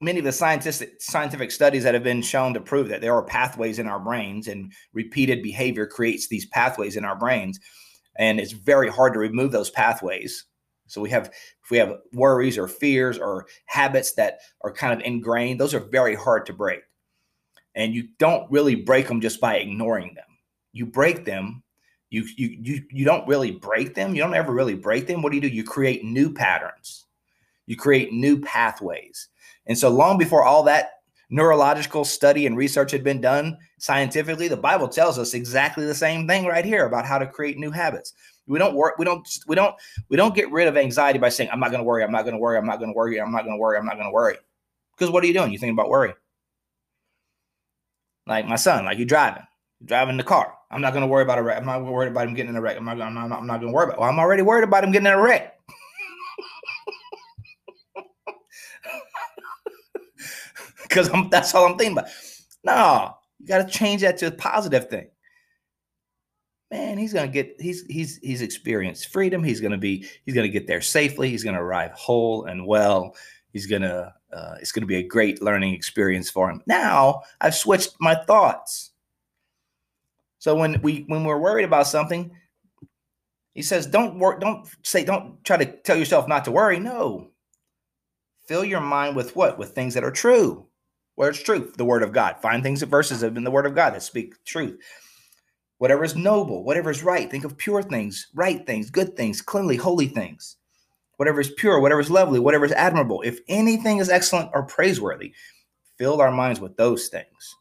many 0.00 0.18
of 0.18 0.24
the 0.24 0.32
scientific 0.32 1.00
scientific 1.00 1.50
studies 1.50 1.84
that 1.84 1.94
have 1.94 2.02
been 2.02 2.22
shown 2.22 2.54
to 2.54 2.60
prove 2.60 2.88
that 2.88 3.00
there 3.00 3.14
are 3.14 3.24
pathways 3.24 3.78
in 3.78 3.86
our 3.86 4.00
brains 4.00 4.48
and 4.48 4.72
repeated 4.92 5.42
behavior 5.42 5.86
creates 5.86 6.28
these 6.28 6.46
pathways 6.46 6.96
in 6.96 7.04
our 7.04 7.16
brains 7.16 7.60
and 8.18 8.40
it's 8.40 8.52
very 8.52 8.88
hard 8.90 9.12
to 9.12 9.20
remove 9.20 9.52
those 9.52 9.70
pathways 9.70 10.44
so 10.88 11.00
we 11.00 11.08
have 11.10 11.26
if 11.28 11.70
we 11.70 11.78
have 11.78 11.98
worries 12.12 12.58
or 12.58 12.66
fears 12.66 13.16
or 13.16 13.46
habits 13.66 14.14
that 14.14 14.38
are 14.62 14.72
kind 14.72 14.92
of 14.92 15.06
ingrained 15.06 15.60
those 15.60 15.72
are 15.72 15.80
very 15.80 16.16
hard 16.16 16.44
to 16.46 16.52
break 16.52 16.80
and 17.74 17.94
you 17.94 18.08
don't 18.18 18.50
really 18.50 18.74
break 18.74 19.08
them 19.08 19.20
just 19.20 19.40
by 19.40 19.56
ignoring 19.56 20.14
them. 20.14 20.24
You 20.72 20.86
break 20.86 21.24
them. 21.24 21.62
You 22.12 22.26
you 22.36 22.58
you 22.60 22.82
you 22.90 23.04
don't 23.06 23.26
really 23.26 23.52
break 23.52 23.94
them. 23.94 24.14
You 24.14 24.22
don't 24.22 24.34
ever 24.34 24.52
really 24.52 24.74
break 24.74 25.06
them. 25.06 25.22
What 25.22 25.30
do 25.30 25.36
you 25.36 25.40
do? 25.40 25.48
You 25.48 25.64
create 25.64 26.04
new 26.04 26.30
patterns. 26.30 27.06
You 27.64 27.74
create 27.74 28.12
new 28.12 28.38
pathways. 28.38 29.28
And 29.66 29.78
so 29.78 29.88
long 29.88 30.18
before 30.18 30.44
all 30.44 30.62
that 30.64 30.90
neurological 31.30 32.04
study 32.04 32.44
and 32.44 32.54
research 32.54 32.90
had 32.90 33.02
been 33.02 33.22
done 33.22 33.56
scientifically, 33.78 34.46
the 34.46 34.58
Bible 34.58 34.88
tells 34.88 35.18
us 35.18 35.32
exactly 35.32 35.86
the 35.86 35.94
same 35.94 36.28
thing 36.28 36.44
right 36.44 36.66
here 36.66 36.84
about 36.84 37.06
how 37.06 37.16
to 37.16 37.26
create 37.26 37.56
new 37.56 37.70
habits. 37.70 38.12
We 38.46 38.58
don't 38.58 38.74
work. 38.74 38.98
We 38.98 39.06
don't. 39.06 39.26
We 39.46 39.56
don't. 39.56 39.74
We 40.10 40.18
don't 40.18 40.34
get 40.34 40.52
rid 40.52 40.68
of 40.68 40.76
anxiety 40.76 41.18
by 41.18 41.30
saying, 41.30 41.48
"I'm 41.50 41.60
not 41.60 41.70
going 41.70 41.80
to 41.80 41.88
worry. 41.88 42.04
I'm 42.04 42.12
not 42.12 42.24
going 42.24 42.34
to 42.34 42.40
worry. 42.40 42.58
I'm 42.58 42.66
not 42.66 42.78
going 42.78 42.90
to 42.90 42.94
worry. 42.94 43.18
I'm 43.18 43.32
not 43.32 43.44
going 43.44 43.56
to 43.56 43.60
worry. 43.60 43.78
I'm 43.78 43.86
not 43.86 43.94
going 43.94 44.08
to 44.08 44.12
worry." 44.12 44.36
Because 44.94 45.10
what 45.10 45.24
are 45.24 45.26
you 45.26 45.32
doing? 45.32 45.50
You 45.50 45.58
think 45.58 45.72
about 45.72 45.88
worry. 45.88 46.12
Like 48.26 48.46
my 48.46 48.56
son, 48.56 48.84
like 48.84 48.98
you 48.98 49.06
driving, 49.06 49.44
you're 49.80 49.86
driving 49.86 50.18
the 50.18 50.24
car. 50.24 50.58
I'm 50.72 50.80
not 50.80 50.94
gonna 50.94 51.06
worry 51.06 51.22
about 51.22 51.38
a 51.38 51.42
wreck. 51.42 51.58
I'm 51.58 51.66
not 51.66 51.84
worried 51.84 52.08
about 52.08 52.28
him 52.28 52.34
getting 52.34 52.50
in 52.50 52.56
a 52.56 52.60
wreck. 52.60 52.76
I'm 52.76 52.84
not. 52.84 53.00
I'm 53.00 53.14
not, 53.14 53.30
I'm 53.32 53.46
not 53.46 53.60
gonna 53.60 53.72
worry 53.72 53.86
about. 53.86 54.00
Well, 54.00 54.08
I'm 54.08 54.18
already 54.18 54.42
worried 54.42 54.64
about 54.64 54.84
him 54.84 54.92
getting 54.92 55.06
in 55.06 55.12
a 55.12 55.20
wreck. 55.20 55.58
Because 60.82 61.10
that's 61.30 61.54
all 61.54 61.64
I'm 61.64 61.78
thinking 61.78 61.96
about. 61.96 62.10
No, 62.64 63.14
you 63.40 63.46
got 63.46 63.66
to 63.66 63.72
change 63.72 64.02
that 64.02 64.18
to 64.18 64.26
a 64.26 64.30
positive 64.30 64.90
thing. 64.90 65.08
Man, 66.70 66.98
he's 66.98 67.14
gonna 67.14 67.28
get. 67.28 67.56
He's 67.58 67.86
he's 67.86 68.18
he's 68.18 68.42
experienced 68.42 69.08
freedom. 69.08 69.42
He's 69.42 69.60
gonna 69.60 69.78
be. 69.78 70.06
He's 70.26 70.34
gonna 70.34 70.48
get 70.48 70.66
there 70.66 70.82
safely. 70.82 71.30
He's 71.30 71.44
gonna 71.44 71.62
arrive 71.62 71.92
whole 71.92 72.44
and 72.44 72.66
well. 72.66 73.16
He's 73.52 73.66
gonna 73.66 74.12
uh, 74.32 74.54
it's 74.60 74.72
going 74.72 74.82
to 74.82 74.86
be 74.86 74.96
a 74.96 75.02
great 75.02 75.42
learning 75.42 75.74
experience 75.74 76.30
for 76.30 76.50
him. 76.50 76.62
Now 76.66 77.22
I've 77.40 77.54
switched 77.54 77.94
my 78.00 78.14
thoughts. 78.14 78.91
So 80.42 80.56
when 80.56 80.82
we 80.82 81.04
when 81.06 81.22
we're 81.22 81.38
worried 81.38 81.64
about 81.64 81.86
something, 81.86 82.32
he 83.54 83.62
says, 83.62 83.86
"Don't 83.86 84.18
work. 84.18 84.40
Don't 84.40 84.66
say. 84.82 85.04
Don't 85.04 85.44
try 85.44 85.56
to 85.56 85.66
tell 85.66 85.96
yourself 85.96 86.26
not 86.26 86.44
to 86.46 86.50
worry. 86.50 86.80
No. 86.80 87.30
Fill 88.48 88.64
your 88.64 88.80
mind 88.80 89.14
with 89.14 89.36
what? 89.36 89.56
With 89.56 89.70
things 89.70 89.94
that 89.94 90.04
are 90.04 90.10
true. 90.10 90.66
Where 91.14 91.30
it's 91.30 91.42
truth, 91.42 91.76
the 91.76 91.84
word 91.84 92.02
of 92.02 92.12
God. 92.12 92.40
Find 92.42 92.62
things, 92.62 92.80
that 92.80 92.86
verses 92.86 93.22
in 93.22 93.44
the 93.44 93.52
word 93.52 93.66
of 93.66 93.76
God 93.76 93.94
that 93.94 94.02
speak 94.02 94.34
truth. 94.44 94.80
Whatever 95.78 96.02
is 96.02 96.16
noble, 96.16 96.64
whatever 96.64 96.90
is 96.90 97.04
right. 97.04 97.30
Think 97.30 97.44
of 97.44 97.56
pure 97.56 97.82
things, 97.82 98.28
right 98.34 98.66
things, 98.66 98.90
good 98.90 99.16
things, 99.16 99.42
cleanly, 99.42 99.76
holy 99.76 100.08
things 100.08 100.56
whatever 101.18 101.40
is 101.40 101.50
pure, 101.56 101.80
whatever 101.80 102.00
is 102.00 102.10
lovely, 102.10 102.40
whatever 102.40 102.64
is 102.64 102.72
admirable, 102.72 103.22
if 103.22 103.38
anything 103.48 103.98
is 103.98 104.10
excellent 104.10 104.50
or 104.54 104.64
praiseworthy, 104.64 105.32
fill 105.98 106.20
our 106.20 106.32
minds 106.32 106.60
with 106.60 106.76
those 106.76 107.08
things. 107.08 107.56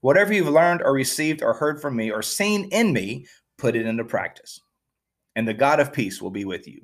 Whatever 0.00 0.32
you've 0.32 0.48
learned 0.48 0.82
or 0.82 0.92
received 0.92 1.42
or 1.42 1.54
heard 1.54 1.80
from 1.80 1.96
me 1.96 2.10
or 2.10 2.22
seen 2.22 2.68
in 2.70 2.92
me, 2.92 3.26
put 3.56 3.74
it 3.74 3.86
into 3.86 4.04
practice. 4.04 4.60
And 5.34 5.46
the 5.46 5.54
God 5.54 5.80
of 5.80 5.92
peace 5.92 6.22
will 6.22 6.30
be 6.30 6.44
with 6.44 6.68
you. 6.68 6.82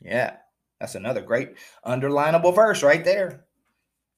Yeah, 0.00 0.36
that's 0.80 0.96
another 0.96 1.22
great 1.22 1.56
underlinable 1.86 2.54
verse 2.54 2.82
right 2.82 3.04
there. 3.04 3.44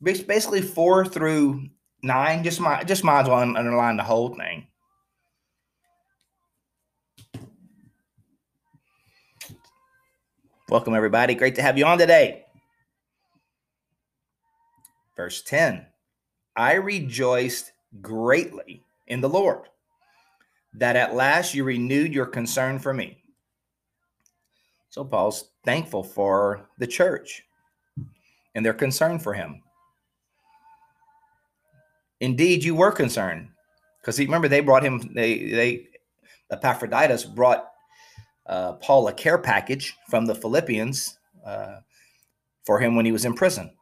Basically, 0.02 0.62
four 0.62 1.04
through 1.06 1.68
nine. 2.02 2.42
Just 2.42 2.60
might 2.60 2.86
just 2.86 3.04
might 3.04 3.20
as 3.20 3.28
well 3.28 3.38
underline 3.38 3.96
the 3.96 4.02
whole 4.02 4.34
thing. 4.34 4.66
Welcome, 10.68 10.94
everybody. 10.94 11.34
Great 11.34 11.54
to 11.54 11.62
have 11.62 11.78
you 11.78 11.86
on 11.86 11.98
today. 11.98 12.44
Verse 15.16 15.40
10 15.42 15.86
I 16.56 16.74
rejoiced 16.74 17.72
greatly 18.00 18.82
in 19.06 19.20
the 19.20 19.28
Lord 19.28 19.68
that 20.74 20.96
at 20.96 21.14
last 21.14 21.54
you 21.54 21.64
renewed 21.64 22.12
your 22.12 22.26
concern 22.26 22.78
for 22.78 22.92
me. 22.92 23.18
So 24.90 25.04
Paul's 25.04 25.50
thankful 25.64 26.02
for 26.02 26.68
the 26.78 26.86
church 26.86 27.42
and 28.54 28.64
their 28.64 28.74
concern 28.74 29.18
for 29.18 29.34
him. 29.34 29.62
Indeed, 32.20 32.64
you 32.64 32.74
were 32.74 32.92
concerned 32.92 33.48
because 34.00 34.18
remember 34.18 34.48
they 34.48 34.60
brought 34.60 34.82
him. 34.82 35.10
They 35.14 35.50
they 35.50 35.88
Epaphroditus 36.50 37.24
brought 37.24 37.68
uh, 38.46 38.74
Paul 38.74 39.08
a 39.08 39.12
care 39.12 39.36
package 39.36 39.94
from 40.08 40.24
the 40.24 40.34
Philippians 40.34 41.18
uh, 41.44 41.80
for 42.64 42.80
him 42.80 42.96
when 42.96 43.04
he 43.04 43.12
was 43.12 43.26
in 43.26 43.34
prison. 43.34 43.75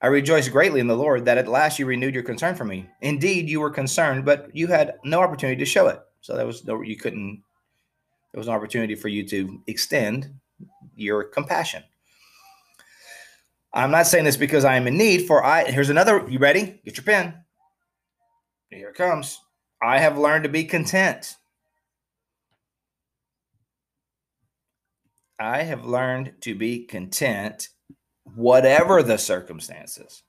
I 0.00 0.06
rejoice 0.06 0.48
greatly 0.48 0.80
in 0.80 0.86
the 0.86 0.96
Lord 0.96 1.24
that 1.24 1.38
at 1.38 1.48
last 1.48 1.78
you 1.78 1.86
renewed 1.86 2.14
your 2.14 2.22
concern 2.22 2.54
for 2.54 2.64
me. 2.64 2.88
Indeed, 3.00 3.48
you 3.48 3.60
were 3.60 3.70
concerned, 3.70 4.24
but 4.24 4.54
you 4.54 4.68
had 4.68 4.94
no 5.04 5.20
opportunity 5.20 5.58
to 5.58 5.64
show 5.64 5.88
it. 5.88 6.00
So 6.20 6.36
there 6.36 6.46
was 6.46 6.64
no 6.64 6.82
you 6.82 6.96
couldn't. 6.96 7.42
There 8.32 8.38
was 8.38 8.48
an 8.48 8.54
opportunity 8.54 8.94
for 8.94 9.08
you 9.08 9.26
to 9.28 9.60
extend 9.66 10.32
your 10.94 11.24
compassion. 11.24 11.82
I'm 13.72 13.90
not 13.90 14.06
saying 14.06 14.24
this 14.24 14.36
because 14.36 14.64
I 14.64 14.76
am 14.76 14.86
in 14.86 14.96
need, 14.96 15.26
for 15.26 15.44
I 15.44 15.64
here's 15.64 15.90
another. 15.90 16.24
You 16.28 16.38
ready? 16.38 16.80
Get 16.84 16.96
your 16.96 17.04
pen. 17.04 17.34
Here 18.70 18.90
it 18.90 18.94
comes. 18.94 19.40
I 19.82 19.98
have 19.98 20.18
learned 20.18 20.44
to 20.44 20.48
be 20.48 20.64
content. 20.64 21.36
I 25.40 25.62
have 25.62 25.84
learned 25.86 26.34
to 26.42 26.54
be 26.54 26.84
content, 26.84 27.68
whatever 28.34 29.02
the 29.02 29.16
circumstances. 29.16 30.22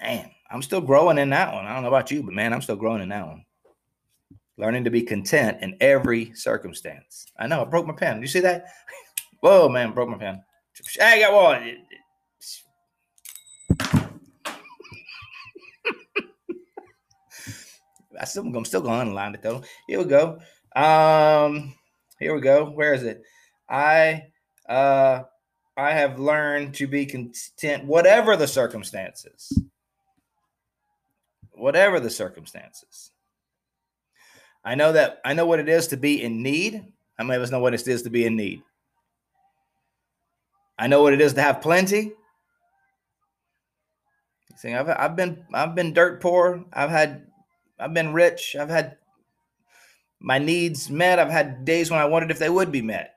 Man, 0.00 0.30
I'm 0.50 0.62
still 0.62 0.80
growing 0.80 1.18
in 1.18 1.30
that 1.30 1.52
one. 1.52 1.66
I 1.66 1.74
don't 1.74 1.82
know 1.82 1.88
about 1.88 2.10
you, 2.10 2.22
but 2.22 2.32
man, 2.34 2.52
I'm 2.52 2.62
still 2.62 2.76
growing 2.76 3.02
in 3.02 3.10
that 3.10 3.26
one. 3.26 3.44
Learning 4.56 4.84
to 4.84 4.90
be 4.90 5.02
content 5.02 5.58
in 5.62 5.76
every 5.80 6.34
circumstance. 6.34 7.26
I 7.38 7.46
know 7.46 7.62
I 7.62 7.64
broke 7.64 7.86
my 7.86 7.94
pen. 7.94 8.20
You 8.20 8.26
see 8.26 8.40
that? 8.40 8.66
Whoa, 9.40 9.68
man, 9.68 9.92
broke 9.92 10.08
my 10.08 10.18
pen. 10.18 10.42
Hey, 10.98 11.24
I 11.24 11.30
got 11.30 11.32
one. 11.32 11.76
I 18.20 18.24
still, 18.24 18.44
I'm 18.54 18.64
still 18.64 18.82
going 18.82 18.94
to 18.94 19.00
underline 19.00 19.34
it 19.34 19.42
though. 19.42 19.62
Here 19.86 19.98
we 19.98 20.04
go. 20.04 20.38
Um, 20.76 21.74
here 22.18 22.34
we 22.34 22.40
go. 22.40 22.66
Where 22.70 22.92
is 22.92 23.02
it? 23.02 23.22
I 23.68 24.24
uh 24.68 25.22
I 25.76 25.92
have 25.92 26.18
learned 26.18 26.74
to 26.74 26.86
be 26.86 27.06
content, 27.06 27.84
whatever 27.84 28.36
the 28.36 28.48
circumstances. 28.48 29.62
Whatever 31.52 32.00
the 32.00 32.10
circumstances. 32.10 33.12
I 34.64 34.74
know 34.74 34.92
that 34.92 35.20
I 35.24 35.34
know 35.34 35.46
what 35.46 35.60
it 35.60 35.68
is 35.68 35.88
to 35.88 35.96
be 35.96 36.22
in 36.22 36.42
need. 36.42 36.92
How 37.16 37.24
many 37.24 37.36
of 37.36 37.42
us 37.42 37.50
know 37.50 37.60
what 37.60 37.74
it 37.74 37.86
is 37.86 38.02
to 38.02 38.10
be 38.10 38.24
in 38.26 38.36
need? 38.36 38.62
I 40.78 40.86
know 40.86 41.02
what 41.02 41.12
it 41.12 41.20
is 41.20 41.34
to 41.34 41.42
have 41.42 41.60
plenty. 41.60 42.12
Saying 44.56 44.76
I've 44.76 44.88
I've 44.88 45.16
been 45.16 45.44
I've 45.52 45.74
been 45.74 45.94
dirt 45.94 46.20
poor. 46.20 46.64
I've 46.72 46.90
had 46.90 47.26
I've 47.78 47.94
been 47.94 48.12
rich. 48.12 48.56
I've 48.58 48.68
had 48.68 48.96
my 50.20 50.38
needs 50.38 50.90
met. 50.90 51.18
I've 51.18 51.30
had 51.30 51.64
days 51.64 51.90
when 51.90 52.00
I 52.00 52.04
wondered 52.04 52.30
if 52.30 52.38
they 52.38 52.50
would 52.50 52.70
be 52.70 52.82
met. 52.82 53.14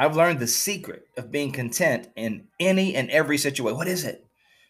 I've 0.00 0.16
learned 0.16 0.40
the 0.40 0.46
secret 0.46 1.08
of 1.18 1.30
being 1.30 1.52
content 1.52 2.08
in 2.16 2.48
any 2.58 2.94
and 2.94 3.10
every 3.10 3.36
situation. 3.36 3.76
What 3.76 3.86
is 3.86 4.06
it? 4.06 4.26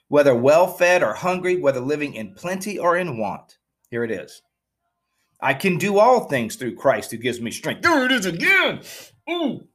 Whether 0.08 0.34
well 0.34 0.66
fed 0.66 1.04
or 1.04 1.14
hungry, 1.14 1.54
whether 1.54 1.78
living 1.78 2.14
in 2.14 2.34
plenty 2.34 2.80
or 2.80 2.96
in 2.96 3.16
want. 3.16 3.58
Here 3.92 4.02
it 4.02 4.10
is. 4.10 4.42
I 5.40 5.54
can 5.54 5.78
do 5.78 6.00
all 6.00 6.24
things 6.24 6.56
through 6.56 6.74
Christ 6.74 7.12
who 7.12 7.16
gives 7.16 7.40
me 7.40 7.52
strength. 7.52 7.82
There 7.82 8.04
it 8.06 8.10
is 8.10 8.26
again. 8.26 8.80
Ooh. 9.30 9.68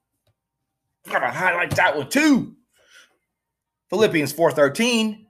Gotta 1.09 1.31
highlight 1.31 1.73
that 1.77 1.95
one 1.95 2.09
too. 2.09 2.57
Philippians 3.89 4.33
4:13. 4.33 5.25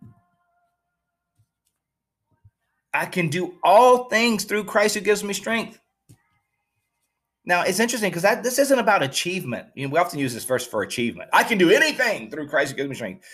I 2.96 3.06
can 3.06 3.28
do 3.30 3.60
all 3.64 4.10
things 4.10 4.46
through 4.46 4.64
Christ 4.64 4.96
who 4.96 5.02
gives 5.02 5.24
me 5.24 5.36
strength. 5.36 5.80
Now 7.46 7.62
it's 7.62 7.80
interesting 7.80 8.10
because 8.10 8.24
that 8.24 8.44
this 8.44 8.60
isn't 8.60 8.80
about 8.80 9.04
achievement. 9.04 9.68
You 9.76 9.88
know, 9.88 9.94
we 9.94 10.00
often 10.00 10.20
use 10.20 10.34
this 10.34 10.46
verse 10.46 10.66
for 10.66 10.82
achievement. 10.82 11.30
I 11.34 11.44
can 11.44 11.58
do 11.58 11.70
anything 11.70 12.30
through 12.32 12.48
Christ 12.48 12.72
who 12.72 12.78
gives 12.78 12.90
me 12.90 12.96
strength. 12.96 13.26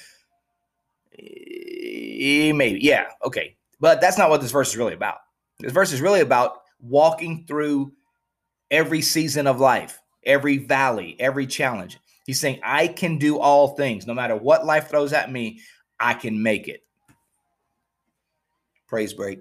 Eh, 1.18 2.52
maybe, 2.54 2.80
yeah, 2.82 3.08
okay, 3.26 3.56
but 3.80 4.02
that's 4.02 4.18
not 4.18 4.30
what 4.30 4.42
this 4.42 4.52
verse 4.52 4.70
is 4.70 4.78
really 4.78 4.94
about. 4.94 5.18
This 5.60 5.72
verse 5.72 5.92
is 5.92 6.02
really 6.02 6.22
about 6.22 6.62
walking 6.80 7.46
through 7.48 7.94
every 8.70 9.02
season 9.02 9.48
of 9.48 9.60
life, 9.60 10.02
every 10.24 10.58
valley, 10.58 11.16
every 11.20 11.46
challenge. 11.48 11.98
He's 12.26 12.40
saying, 12.40 12.60
I 12.64 12.88
can 12.88 13.18
do 13.18 13.40
all 13.40 13.70
things, 13.70 14.08
no 14.08 14.14
matter 14.14 14.36
what 14.36 14.66
life 14.66 14.90
throws 14.90 15.14
at 15.14 15.32
me, 15.32 15.60
I 16.00 16.14
can 16.14 16.42
make 16.42 16.68
it. 16.68 16.84
Praise 18.88 19.14
break. 19.14 19.40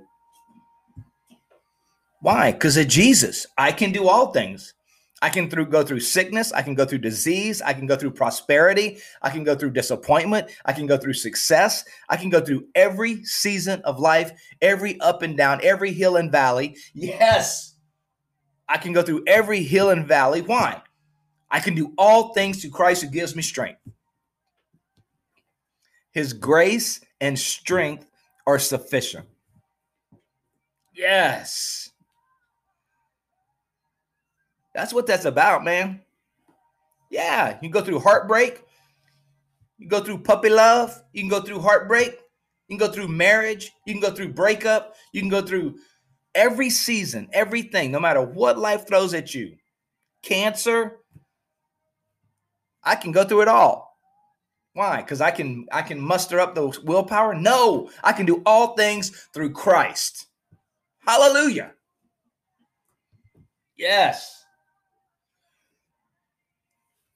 Why? 2.21 2.53
Because 2.53 2.77
of 2.77 2.89
Jesus. 2.89 3.47
I 3.57 3.73
can 3.73 3.93
do 3.93 4.09
all 4.09 4.33
things. 4.33 4.75
I 5.23 5.29
can 5.29 5.51
through 5.51 5.67
go 5.67 5.83
through 5.83 6.01
sickness, 6.01 6.51
I 6.51 6.63
can 6.63 6.75
go 6.75 6.87
through 6.87 6.99
disease, 6.99 7.61
I 7.61 7.75
can 7.75 7.87
go 7.87 7.95
through 7.95 8.13
prosperity, 8.13 8.99
I 9.21 9.29
can 9.29 9.45
go 9.45 9.55
through 9.55 9.73
disappointment, 9.73 10.51
I 10.65 10.73
can 10.73 10.87
go 10.87 10.97
through 10.97 11.13
success, 11.13 11.85
I 12.09 12.17
can 12.17 12.31
go 12.31 12.41
through 12.41 12.67
every 12.75 13.23
season 13.25 13.83
of 13.83 14.01
life, 14.01 14.33
every 14.63 14.99
up 15.01 15.21
and 15.21 15.37
down, 15.37 15.61
every 15.63 15.93
hill 15.93 16.17
and 16.17 16.33
valley. 16.33 16.75
Yes. 16.95 17.75
I 18.67 18.79
can 18.79 18.95
go 18.95 19.03
through 19.03 19.25
every 19.27 19.63
hill 19.63 19.91
and 19.91 20.09
valley. 20.09 20.41
Why? 20.41 20.81
I 21.51 21.61
can 21.61 21.75
do 21.75 21.93
all 21.99 22.33
things 22.33 22.63
through 22.63 22.71
Christ 22.71 23.03
who 23.03 23.09
gives 23.09 23.37
me 23.37 23.43
strength. 23.43 23.81
His 26.13 26.33
grace 26.33 27.01
and 27.21 27.39
strength 27.39 28.11
are 28.47 28.59
sufficient. 28.59 29.27
Yes. 30.95 31.90
That's 34.81 34.95
what 34.95 35.07
that's 35.07 35.27
about, 35.27 35.63
man. 35.63 36.01
Yeah, 37.11 37.59
you 37.61 37.69
go 37.69 37.83
through 37.83 37.99
heartbreak. 37.99 38.65
You 39.77 39.87
go 39.87 40.01
through 40.01 40.23
puppy 40.23 40.49
love. 40.49 41.03
You 41.13 41.21
can 41.21 41.29
go 41.29 41.43
through 41.43 41.61
heartbreak. 41.61 42.13
You 42.67 42.79
can 42.79 42.87
go 42.87 42.91
through 42.91 43.09
marriage. 43.09 43.73
You 43.85 43.93
can 43.93 44.01
go 44.01 44.11
through 44.11 44.33
breakup. 44.33 44.95
You 45.13 45.21
can 45.21 45.29
go 45.29 45.43
through 45.43 45.75
every 46.35 46.71
season, 46.71 47.29
everything, 47.35 47.91
no 47.91 48.01
matter 48.01 48.23
what 48.23 48.57
life 48.57 48.89
throws 48.89 49.13
at 49.13 49.35
you. 49.35 49.55
Cancer. 50.23 50.97
I 52.83 52.97
can 52.97 53.13
go 53.13 53.25
through 53.25 53.43
it 53.43 53.49
all. 53.49 53.99
Why? 54.73 55.03
Because 55.03 55.21
I 55.21 55.31
can 55.31 55.67
I 55.71 55.83
can 55.83 56.01
muster 56.01 56.41
up 56.41 56.55
the 56.55 56.69
willpower? 56.85 57.35
No, 57.35 57.91
I 58.03 58.15
can 58.15 58.25
do 58.25 58.41
all 58.47 58.75
things 58.77 59.11
through 59.35 59.53
Christ. 59.53 60.27
Hallelujah. 61.01 61.75
Yes. 63.77 64.40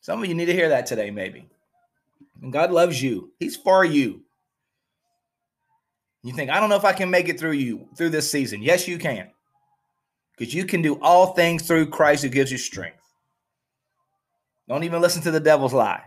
Some 0.05 0.23
of 0.23 0.29
you 0.29 0.35
need 0.35 0.45
to 0.45 0.53
hear 0.53 0.69
that 0.69 0.85
today, 0.85 1.11
maybe. 1.11 1.49
And 2.43 2.53
God 2.53 2.71
loves 2.71 3.03
you. 3.03 3.33
He's 3.41 3.57
for 3.57 3.87
you. 3.87 4.21
You 6.23 6.35
think, 6.35 6.51
I 6.51 6.61
don't 6.61 6.69
know 6.69 6.77
if 6.77 6.85
I 6.85 6.93
can 6.93 7.09
make 7.09 7.31
it 7.31 7.41
through 7.41 7.53
you 7.53 7.89
through 7.97 8.11
this 8.11 8.31
season. 8.31 8.61
Yes, 8.61 8.87
you 8.87 8.99
can. 8.99 9.31
Because 10.37 10.53
you 10.53 10.67
can 10.67 10.83
do 10.83 11.01
all 11.01 11.29
things 11.29 11.67
through 11.67 11.87
Christ 11.87 12.23
who 12.23 12.29
gives 12.29 12.53
you 12.53 12.59
strength. 12.59 12.99
Don't 14.69 14.85
even 14.85 15.01
listen 15.01 15.23
to 15.23 15.31
the 15.31 15.41
devil's 15.41 15.73
lie. 15.73 16.03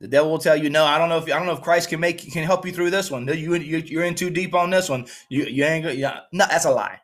The 0.00 0.08
devil 0.08 0.32
will 0.32 0.38
tell 0.40 0.56
you, 0.56 0.68
"No, 0.68 0.84
I 0.84 0.98
don't 0.98 1.08
know 1.08 1.18
if 1.18 1.24
I 1.26 1.38
don't 1.38 1.46
know 1.46 1.52
if 1.52 1.62
Christ 1.62 1.88
can 1.88 2.00
make 2.00 2.18
can 2.32 2.42
help 2.42 2.66
you 2.66 2.72
through 2.72 2.90
this 2.90 3.12
one. 3.12 3.28
You, 3.28 3.54
you 3.54 3.78
you're 3.78 4.04
in 4.04 4.16
too 4.16 4.30
deep 4.30 4.56
on 4.56 4.70
this 4.70 4.88
one. 4.88 5.06
You 5.28 5.44
you 5.44 5.64
ain't. 5.64 5.96
Yeah, 5.96 6.22
no, 6.32 6.46
that's 6.50 6.64
a 6.64 6.70
lie. 6.72 7.00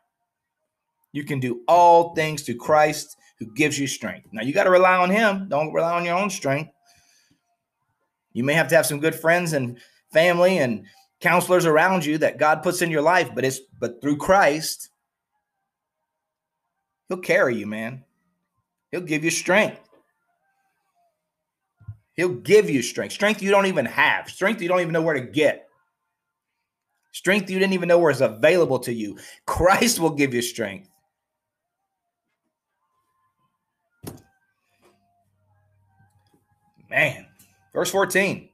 You 1.13 1.23
can 1.23 1.39
do 1.39 1.61
all 1.69 2.13
things 2.15 2.41
through 2.41 2.57
Christ 2.57 3.15
who 3.43 3.53
gives 3.53 3.77
you 3.77 3.87
strength. 3.87 4.27
Now 4.31 4.41
you 4.41 4.53
got 4.53 4.63
to 4.65 4.69
rely 4.69 4.95
on 4.95 5.09
him. 5.09 5.47
Don't 5.49 5.73
rely 5.73 5.93
on 5.93 6.05
your 6.05 6.17
own 6.17 6.29
strength. 6.29 6.71
You 8.33 8.43
may 8.43 8.53
have 8.53 8.67
to 8.69 8.75
have 8.75 8.85
some 8.85 8.99
good 8.99 9.15
friends 9.15 9.53
and 9.53 9.77
family 10.11 10.57
and 10.57 10.85
counselors 11.19 11.65
around 11.65 12.05
you 12.05 12.17
that 12.19 12.37
God 12.37 12.63
puts 12.63 12.81
in 12.81 12.91
your 12.91 13.01
life, 13.01 13.29
but 13.33 13.45
it's 13.45 13.59
but 13.79 14.01
through 14.01 14.17
Christ, 14.17 14.89
he'll 17.07 17.17
carry 17.17 17.55
you, 17.55 17.67
man. 17.67 18.03
He'll 18.91 19.01
give 19.01 19.23
you 19.23 19.31
strength. 19.31 19.79
He'll 22.15 22.35
give 22.35 22.69
you 22.69 22.81
strength. 22.81 23.13
Strength 23.13 23.41
you 23.41 23.49
don't 23.49 23.65
even 23.65 23.85
have. 23.85 24.29
Strength 24.29 24.61
you 24.61 24.67
don't 24.67 24.81
even 24.81 24.93
know 24.93 25.01
where 25.01 25.15
to 25.15 25.21
get. 25.21 25.67
Strength 27.11 27.49
you 27.49 27.59
didn't 27.59 27.73
even 27.73 27.87
know 27.87 28.07
is 28.09 28.21
available 28.21 28.79
to 28.79 28.93
you. 28.93 29.17
Christ 29.45 29.99
will 29.99 30.11
give 30.11 30.33
you 30.33 30.41
strength. 30.41 30.89
Man, 36.93 37.25
verse 37.73 37.89
14. 37.89 38.49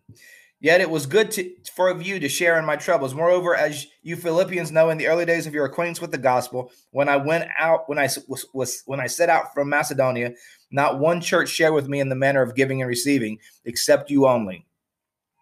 Yet 0.62 0.80
it 0.80 0.89
was 0.89 1.06
good 1.06 1.30
to, 1.32 1.52
for 1.75 2.02
you 2.02 2.19
to 2.21 2.30
share 2.30 2.58
in 2.58 2.65
my 2.65 2.78
troubles. 2.78 3.13
Moreover, 3.13 3.54
as 3.54 3.88
you 4.02 4.15
Philippians 4.15 4.71
know, 4.71 4.89
in 4.89 4.97
the 4.97 5.08
early 5.08 5.25
days 5.25 5.45
of 5.45 5.54
your 5.54 5.65
acquaintance 5.65 5.99
with 5.99 6.12
the 6.12 6.17
gospel, 6.17 6.71
when 6.91 7.10
I 7.10 7.17
went 7.17 7.49
out, 7.58 7.89
when 7.89 7.99
I 7.99 8.08
was, 8.30 8.45
was 8.54 8.84
when 8.86 9.02
I 9.02 9.08
set 9.08 9.30
out 9.30 9.54
from 9.54 9.69
Macedonia, 9.69 10.34
not 10.71 10.99
one 10.99 11.19
church 11.19 11.49
shared 11.49 11.73
with 11.73 11.89
me 11.89 11.99
in 11.99 12.08
the 12.08 12.15
manner 12.15 12.41
of 12.41 12.56
giving 12.56 12.82
and 12.82 12.88
receiving, 12.88 13.39
except 13.65 14.10
you 14.10 14.25
only. 14.25 14.65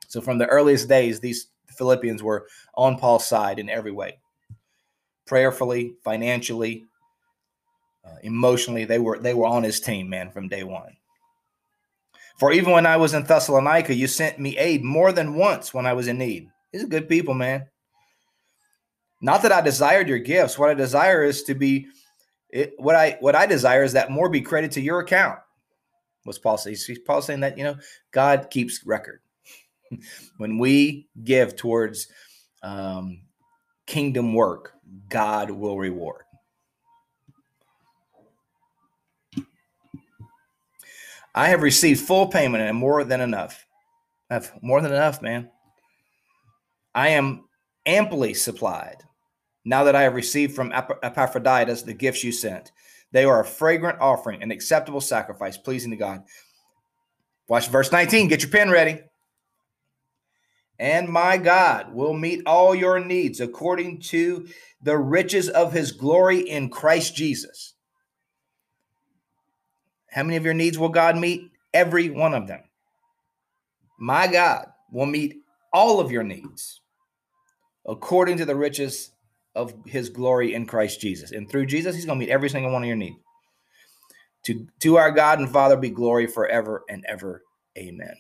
So 0.07 0.19
from 0.19 0.39
the 0.39 0.47
earliest 0.47 0.89
days, 0.89 1.19
these 1.19 1.49
Philippians 1.67 2.23
were 2.23 2.47
on 2.73 2.97
Paul's 2.97 3.27
side 3.27 3.59
in 3.59 3.69
every 3.69 3.91
way, 3.91 4.17
prayerfully, 5.27 5.93
financially, 6.03 6.85
uh, 8.03 8.15
emotionally. 8.23 8.85
They 8.85 8.99
were 8.99 9.19
they 9.19 9.35
were 9.35 9.45
on 9.45 9.61
his 9.61 9.79
team, 9.79 10.09
man, 10.09 10.31
from 10.31 10.47
day 10.47 10.63
one. 10.63 10.97
For 12.37 12.51
even 12.51 12.71
when 12.71 12.85
I 12.85 12.97
was 12.97 13.13
in 13.13 13.23
Thessalonica, 13.23 13.95
you 13.95 14.07
sent 14.07 14.39
me 14.39 14.57
aid 14.57 14.83
more 14.83 15.11
than 15.11 15.33
once 15.33 15.73
when 15.73 15.85
I 15.85 15.93
was 15.93 16.07
in 16.07 16.17
need. 16.17 16.49
These 16.71 16.83
are 16.83 16.87
good 16.87 17.09
people, 17.09 17.33
man. 17.33 17.65
Not 19.21 19.41
that 19.41 19.51
I 19.51 19.61
desired 19.61 20.07
your 20.07 20.19
gifts. 20.19 20.59
What 20.59 20.69
I 20.69 20.75
desire 20.75 21.23
is 21.23 21.43
to 21.43 21.55
be 21.55 21.87
it, 22.49 22.73
what 22.77 22.95
I 22.95 23.17
what 23.19 23.35
I 23.35 23.45
desire 23.45 23.83
is 23.83 23.93
that 23.93 24.11
more 24.11 24.29
be 24.29 24.41
credited 24.41 24.73
to 24.73 24.81
your 24.81 24.99
account. 24.99 25.39
Was 26.25 26.37
Paul 26.37 26.57
saying? 26.57 26.77
Paul 27.05 27.21
saying 27.21 27.39
that 27.39 27.57
you 27.57 27.63
know 27.63 27.75
God 28.11 28.49
keeps 28.51 28.85
record. 28.85 29.21
when 30.37 30.57
we 30.57 31.07
give 31.23 31.55
towards 31.55 32.07
um, 32.61 33.21
kingdom 33.87 34.33
work, 34.33 34.73
God 35.09 35.49
will 35.49 35.77
reward. 35.77 36.23
I 41.37 41.49
have 41.49 41.61
received 41.61 42.01
full 42.01 42.29
payment 42.29 42.63
and 42.63 42.75
more 42.75 43.03
than 43.03 43.21
enough. 43.21 43.63
I 44.27 44.33
have 44.33 44.51
more 44.63 44.81
than 44.81 44.91
enough, 44.91 45.21
man. 45.21 45.51
I 46.95 47.09
am 47.09 47.47
amply 47.85 48.33
supplied 48.33 49.03
now 49.63 49.83
that 49.83 49.95
I 49.95 50.01
have 50.01 50.15
received 50.15 50.55
from 50.55 50.73
Epaphroditus 50.73 51.83
the 51.83 51.93
gifts 51.93 52.23
you 52.23 52.31
sent. 52.31 52.71
They 53.11 53.23
are 53.23 53.41
a 53.41 53.45
fragrant 53.45 54.01
offering, 54.01 54.41
an 54.41 54.49
acceptable 54.49 54.99
sacrifice, 54.99 55.57
pleasing 55.57 55.91
to 55.91 55.97
God. 55.97 56.23
Watch 57.47 57.67
verse 57.67 57.91
19. 57.91 58.29
Get 58.29 58.41
your 58.41 58.49
pen 58.49 58.71
ready. 58.71 59.01
And 60.79 61.07
my 61.07 61.37
God 61.37 61.93
will 61.93 62.15
meet 62.15 62.47
all 62.47 62.73
your 62.73 62.99
needs 62.99 63.41
according 63.41 64.01
to 64.01 64.47
the 64.81 64.97
riches 64.97 65.49
of 65.49 65.71
his 65.71 65.91
glory 65.91 66.39
in 66.39 66.71
Christ 66.71 67.15
Jesus. 67.15 67.75
How 70.17 70.23
many 70.23 70.35
of 70.35 70.45
your 70.45 70.55
needs 70.55 70.79
will 70.79 70.89
God 70.89 71.15
meet? 71.15 71.51
Every 71.75 72.09
one 72.09 72.33
of 72.33 72.47
them. 72.47 72.61
My 73.99 74.25
God 74.25 74.65
will 74.91 75.05
meet 75.05 75.35
all 75.71 75.99
of 75.99 76.11
your 76.11 76.23
needs 76.23 76.81
according 77.87 78.37
to 78.37 78.45
the 78.45 78.55
riches 78.55 79.11
of 79.53 79.75
his 79.85 80.09
glory 80.09 80.55
in 80.55 80.65
Christ 80.65 80.99
Jesus. 80.99 81.31
And 81.31 81.47
through 81.47 81.67
Jesus, 81.67 81.95
he's 81.95 82.05
going 82.05 82.19
to 82.19 82.25
meet 82.25 82.31
every 82.31 82.49
single 82.49 82.71
one 82.71 82.81
of 82.81 82.87
your 82.87 82.97
needs. 82.97 83.19
To, 84.45 84.65
to 84.79 84.97
our 84.97 85.11
God 85.11 85.37
and 85.37 85.51
Father 85.51 85.77
be 85.77 85.91
glory 85.91 86.25
forever 86.25 86.83
and 86.89 87.05
ever. 87.07 87.43
Amen. 87.77 88.15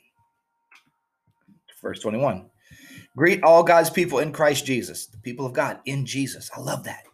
Verse 1.81 1.99
21. 2.01 2.47
Greet 3.15 3.41
all 3.41 3.63
God's 3.63 3.89
people 3.89 4.19
in 4.19 4.33
Christ 4.33 4.67
Jesus, 4.67 5.07
the 5.07 5.17
people 5.17 5.47
of 5.47 5.53
God 5.53 5.79
in 5.83 6.05
Jesus. 6.05 6.51
I 6.55 6.59
love 6.59 6.83
that 6.83 7.06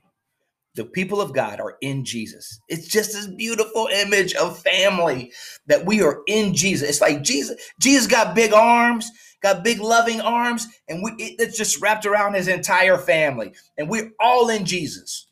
the 0.76 0.86
people 0.86 1.22
of 1.22 1.34
God 1.34 1.60
are 1.60 1.78
in 1.82 2.04
Jesus. 2.04 2.60
It's 2.68 2.88
just 2.88 3.14
this 3.14 3.28
beautiful 3.28 3.88
image 3.94 4.34
of 4.36 4.60
family 4.60 5.32
that 5.68 5.86
we 5.86 6.02
are 6.02 6.22
in 6.28 6.54
Jesus. 6.54 6.90
It's 6.90 7.02
like 7.02 7.22
Jesus, 7.24 7.72
Jesus 7.80 8.08
got 8.08 8.36
big 8.36 8.54
arms, 8.54 9.10
got 9.42 9.64
big 9.64 9.80
loving 9.80 10.22
arms, 10.22 10.68
and 10.88 11.04
we 11.04 11.12
it, 11.24 11.36
it's 11.40 11.58
just 11.58 11.82
wrapped 11.82 12.06
around 12.06 12.34
his 12.34 12.48
entire 12.48 12.98
family. 12.98 13.54
And 13.78 13.90
we're 13.90 14.12
all 14.20 14.50
in 14.50 14.66
Jesus. 14.66 15.28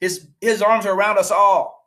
His 0.00 0.28
his 0.40 0.62
arms 0.62 0.86
are 0.86 0.94
around 0.94 1.18
us 1.18 1.30
all. 1.30 1.78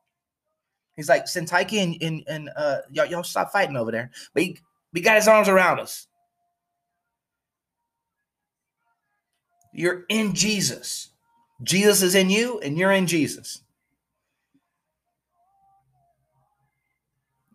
He's 0.96 1.10
like, 1.10 1.26
Syntyche 1.26 1.82
and, 1.82 1.98
and, 2.02 2.24
and 2.28 2.50
uh, 2.56 2.78
y'all, 2.92 3.06
y'all 3.06 3.24
stop 3.24 3.52
fighting 3.52 3.78
over 3.78 3.92
there. 3.92 4.12
But 4.34 4.44
he, 4.44 4.60
he 4.94 5.02
got 5.02 5.16
his 5.16 5.28
arms 5.28 5.48
around 5.48 5.80
us. 5.80 6.08
You're 9.74 10.04
in 10.10 10.36
Jesus. 10.36 11.11
Jesus 11.64 12.02
is 12.02 12.16
in 12.16 12.30
you 12.30 12.60
and 12.60 12.78
you're 12.78 12.92
in 12.92 13.08
Jesus. 13.08 13.62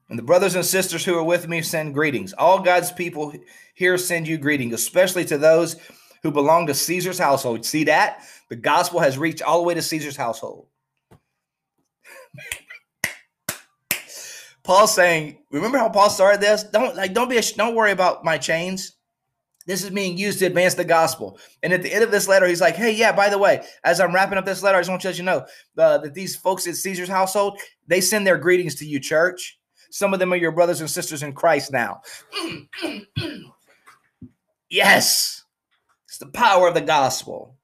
And 0.08 0.18
the 0.18 0.22
brothers 0.22 0.54
and 0.54 0.64
sisters 0.64 1.04
who 1.04 1.16
are 1.16 1.24
with 1.24 1.48
me 1.48 1.62
send 1.62 1.94
greetings. 1.94 2.32
All 2.32 2.60
God's 2.60 2.92
people 2.92 3.32
here 3.74 3.98
send 3.98 4.28
you 4.28 4.38
greetings, 4.38 4.72
especially 4.72 5.24
to 5.24 5.38
those 5.38 5.76
who 6.22 6.30
belong 6.30 6.66
to 6.68 6.74
Caesar's 6.74 7.18
household. 7.18 7.64
See 7.64 7.84
that? 7.84 8.22
The 8.48 8.56
gospel 8.56 9.00
has 9.00 9.18
reached 9.18 9.42
all 9.42 9.60
the 9.60 9.66
way 9.66 9.74
to 9.74 9.82
Caesar's 9.82 10.16
household. 10.16 10.68
Paul's 14.62 14.94
saying, 14.94 15.38
remember 15.50 15.78
how 15.78 15.88
Paul 15.88 16.10
started 16.10 16.40
this? 16.40 16.64
Don't 16.64 16.96
like 16.96 17.12
don't 17.12 17.28
be 17.28 17.38
a, 17.38 17.42
don't 17.42 17.76
worry 17.76 17.92
about 17.92 18.24
my 18.24 18.36
chains. 18.36 18.95
This 19.66 19.82
is 19.82 19.90
being 19.90 20.16
used 20.16 20.38
to 20.38 20.46
advance 20.46 20.74
the 20.74 20.84
gospel. 20.84 21.38
And 21.62 21.72
at 21.72 21.82
the 21.82 21.92
end 21.92 22.04
of 22.04 22.12
this 22.12 22.28
letter, 22.28 22.46
he's 22.46 22.60
like, 22.60 22.76
hey, 22.76 22.92
yeah, 22.92 23.12
by 23.12 23.28
the 23.28 23.38
way, 23.38 23.66
as 23.84 24.00
I'm 24.00 24.14
wrapping 24.14 24.38
up 24.38 24.44
this 24.44 24.62
letter, 24.62 24.78
I 24.78 24.80
just 24.80 24.90
want 24.90 25.02
to 25.02 25.08
let 25.08 25.18
you 25.18 25.24
know 25.24 25.44
uh, 25.76 25.98
that 25.98 26.14
these 26.14 26.36
folks 26.36 26.66
at 26.68 26.76
Caesar's 26.76 27.08
household, 27.08 27.58
they 27.86 28.00
send 28.00 28.26
their 28.26 28.38
greetings 28.38 28.76
to 28.76 28.86
you, 28.86 29.00
church. 29.00 29.58
Some 29.90 30.14
of 30.14 30.20
them 30.20 30.32
are 30.32 30.36
your 30.36 30.52
brothers 30.52 30.80
and 30.80 30.88
sisters 30.88 31.22
in 31.22 31.32
Christ 31.32 31.72
now. 31.72 32.00
yes, 34.70 35.44
it's 36.06 36.18
the 36.18 36.26
power 36.26 36.68
of 36.68 36.74
the 36.74 36.80
gospel. 36.80 37.56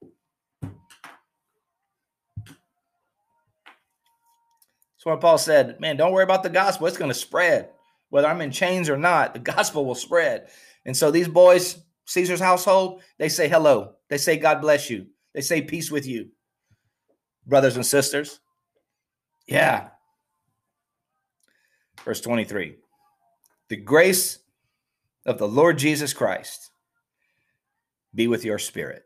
That's 5.03 5.05
why 5.05 5.15
Paul 5.17 5.37
said, 5.37 5.79
man, 5.81 5.97
don't 5.97 6.13
worry 6.13 6.23
about 6.23 6.43
the 6.43 6.49
gospel. 6.49 6.87
It's 6.87 6.97
going 6.97 7.11
to 7.11 7.15
spread. 7.15 7.69
Whether 8.09 8.27
I'm 8.27 8.41
in 8.41 8.51
chains 8.51 8.89
or 8.89 8.97
not, 8.97 9.33
the 9.33 9.39
gospel 9.39 9.85
will 9.85 9.95
spread. 9.95 10.47
And 10.85 10.95
so 10.95 11.11
these 11.11 11.27
boys, 11.27 11.77
Caesar's 12.05 12.39
household, 12.39 13.01
they 13.17 13.29
say 13.29 13.47
hello. 13.47 13.93
They 14.09 14.17
say 14.17 14.37
God 14.37 14.61
bless 14.61 14.89
you. 14.89 15.07
They 15.33 15.41
say 15.41 15.61
peace 15.61 15.89
with 15.89 16.05
you. 16.05 16.29
Brothers 17.45 17.75
and 17.75 17.85
sisters. 17.85 18.39
Yeah. 19.47 19.89
Verse 22.03 22.21
23. 22.21 22.77
The 23.69 23.75
grace 23.77 24.39
of 25.25 25.37
the 25.37 25.47
Lord 25.47 25.77
Jesus 25.77 26.13
Christ 26.13 26.71
be 28.13 28.27
with 28.27 28.45
your 28.45 28.59
spirit. 28.59 29.03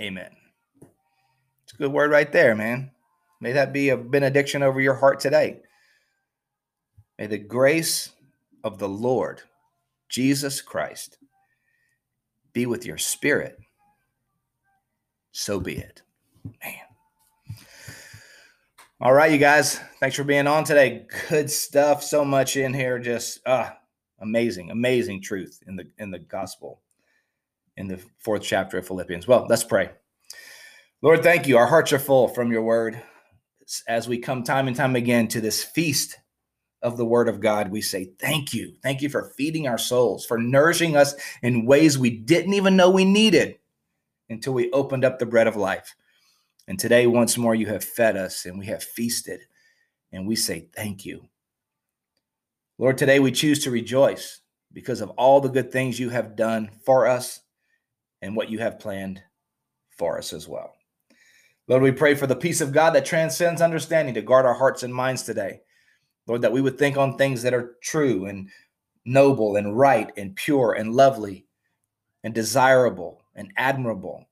Amen. 0.00 0.30
It's 1.62 1.72
a 1.72 1.76
good 1.76 1.92
word 1.92 2.10
right 2.10 2.30
there, 2.30 2.54
man. 2.54 2.90
May 3.40 3.52
that 3.52 3.72
be 3.72 3.90
a 3.90 3.96
benediction 3.96 4.62
over 4.62 4.80
your 4.80 4.94
heart 4.94 5.20
today. 5.20 5.60
May 7.18 7.26
the 7.26 7.38
grace 7.38 8.10
of 8.64 8.78
the 8.78 8.88
Lord 8.88 9.42
Jesus 10.08 10.60
Christ 10.60 11.18
be 12.54 12.64
with 12.64 12.86
your 12.86 12.96
spirit, 12.96 13.58
so 15.32 15.60
be 15.60 15.76
it. 15.76 16.02
Man. 16.62 16.74
All 19.00 19.12
right, 19.12 19.32
you 19.32 19.38
guys. 19.38 19.78
Thanks 20.00 20.16
for 20.16 20.24
being 20.24 20.46
on 20.46 20.64
today. 20.64 21.06
Good 21.28 21.50
stuff. 21.50 22.02
So 22.02 22.24
much 22.24 22.56
in 22.56 22.72
here. 22.72 22.98
Just 22.98 23.40
ah, 23.44 23.76
amazing, 24.20 24.70
amazing 24.70 25.20
truth 25.20 25.62
in 25.66 25.76
the 25.76 25.84
in 25.98 26.10
the 26.10 26.20
gospel 26.20 26.80
in 27.76 27.88
the 27.88 28.00
fourth 28.18 28.42
chapter 28.42 28.78
of 28.78 28.86
Philippians. 28.86 29.26
Well, 29.26 29.46
let's 29.48 29.64
pray. 29.64 29.90
Lord, 31.02 31.22
thank 31.22 31.46
you. 31.46 31.58
Our 31.58 31.66
hearts 31.66 31.92
are 31.92 31.98
full 31.98 32.28
from 32.28 32.50
your 32.50 32.62
word. 32.62 33.02
As 33.88 34.08
we 34.08 34.18
come 34.18 34.42
time 34.42 34.68
and 34.68 34.76
time 34.76 34.94
again 34.94 35.26
to 35.28 35.40
this 35.40 35.62
feast 35.62 36.16
of 36.84 36.96
the 36.96 37.04
word 37.04 37.28
of 37.28 37.40
God, 37.40 37.70
we 37.70 37.80
say 37.80 38.12
thank 38.20 38.52
you. 38.52 38.74
Thank 38.82 39.00
you 39.00 39.08
for 39.08 39.32
feeding 39.36 39.66
our 39.66 39.78
souls, 39.78 40.24
for 40.24 40.38
nourishing 40.38 40.96
us 40.96 41.14
in 41.42 41.66
ways 41.66 41.98
we 41.98 42.10
didn't 42.10 42.54
even 42.54 42.76
know 42.76 42.90
we 42.90 43.06
needed 43.06 43.58
until 44.28 44.52
we 44.52 44.70
opened 44.70 45.04
up 45.04 45.18
the 45.18 45.26
bread 45.26 45.46
of 45.46 45.56
life. 45.56 45.96
And 46.68 46.78
today, 46.78 47.06
once 47.06 47.36
more, 47.36 47.54
you 47.54 47.66
have 47.66 47.82
fed 47.82 48.16
us 48.16 48.44
and 48.44 48.58
we 48.58 48.66
have 48.66 48.82
feasted, 48.82 49.40
and 50.12 50.26
we 50.26 50.36
say 50.36 50.68
thank 50.76 51.04
you. 51.04 51.28
Lord, 52.78 52.98
today 52.98 53.18
we 53.18 53.32
choose 53.32 53.64
to 53.64 53.70
rejoice 53.70 54.40
because 54.72 55.00
of 55.00 55.10
all 55.10 55.40
the 55.40 55.48
good 55.48 55.72
things 55.72 55.98
you 55.98 56.10
have 56.10 56.36
done 56.36 56.70
for 56.84 57.06
us 57.06 57.40
and 58.20 58.36
what 58.36 58.50
you 58.50 58.58
have 58.58 58.78
planned 58.78 59.22
for 59.96 60.18
us 60.18 60.32
as 60.32 60.48
well. 60.48 60.74
Lord, 61.66 61.82
we 61.82 61.92
pray 61.92 62.14
for 62.14 62.26
the 62.26 62.36
peace 62.36 62.60
of 62.60 62.72
God 62.72 62.90
that 62.90 63.06
transcends 63.06 63.62
understanding 63.62 64.14
to 64.14 64.22
guard 64.22 64.44
our 64.44 64.54
hearts 64.54 64.82
and 64.82 64.94
minds 64.94 65.22
today. 65.22 65.60
Lord, 66.26 66.42
that 66.42 66.52
we 66.52 66.60
would 66.60 66.78
think 66.78 66.96
on 66.96 67.16
things 67.16 67.42
that 67.42 67.54
are 67.54 67.76
true 67.82 68.26
and 68.26 68.48
noble 69.04 69.56
and 69.56 69.76
right 69.78 70.10
and 70.16 70.34
pure 70.34 70.72
and 70.72 70.94
lovely 70.94 71.46
and 72.22 72.34
desirable 72.34 73.22
and 73.34 73.52
admirable 73.56 74.26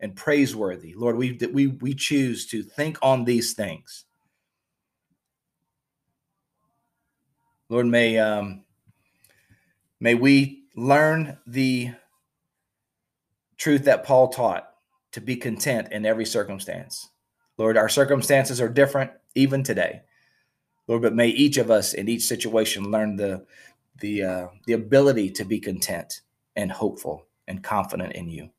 and 0.00 0.14
praiseworthy. 0.14 0.94
Lord, 0.94 1.16
we, 1.16 1.38
we, 1.52 1.68
we 1.68 1.94
choose 1.94 2.46
to 2.48 2.62
think 2.62 2.98
on 3.02 3.24
these 3.24 3.54
things. 3.54 4.04
Lord, 7.68 7.86
may, 7.86 8.18
um, 8.18 8.64
may 10.00 10.14
we 10.14 10.64
learn 10.76 11.38
the 11.46 11.92
truth 13.56 13.84
that 13.84 14.04
Paul 14.04 14.28
taught 14.28 14.70
to 15.12 15.20
be 15.20 15.36
content 15.36 15.88
in 15.90 16.06
every 16.06 16.24
circumstance. 16.24 17.08
Lord, 17.56 17.76
our 17.76 17.88
circumstances 17.88 18.60
are 18.60 18.68
different 18.68 19.10
even 19.34 19.62
today. 19.62 20.02
Lord, 20.88 21.02
but 21.02 21.14
may 21.14 21.28
each 21.28 21.58
of 21.58 21.70
us 21.70 21.94
in 21.94 22.08
each 22.08 22.26
situation 22.26 22.90
learn 22.90 23.16
the 23.16 23.46
the 24.00 24.22
uh, 24.22 24.46
the 24.66 24.72
ability 24.72 25.30
to 25.30 25.44
be 25.44 25.60
content 25.60 26.22
and 26.56 26.72
hopeful 26.72 27.26
and 27.46 27.62
confident 27.62 28.14
in 28.14 28.28
you. 28.28 28.50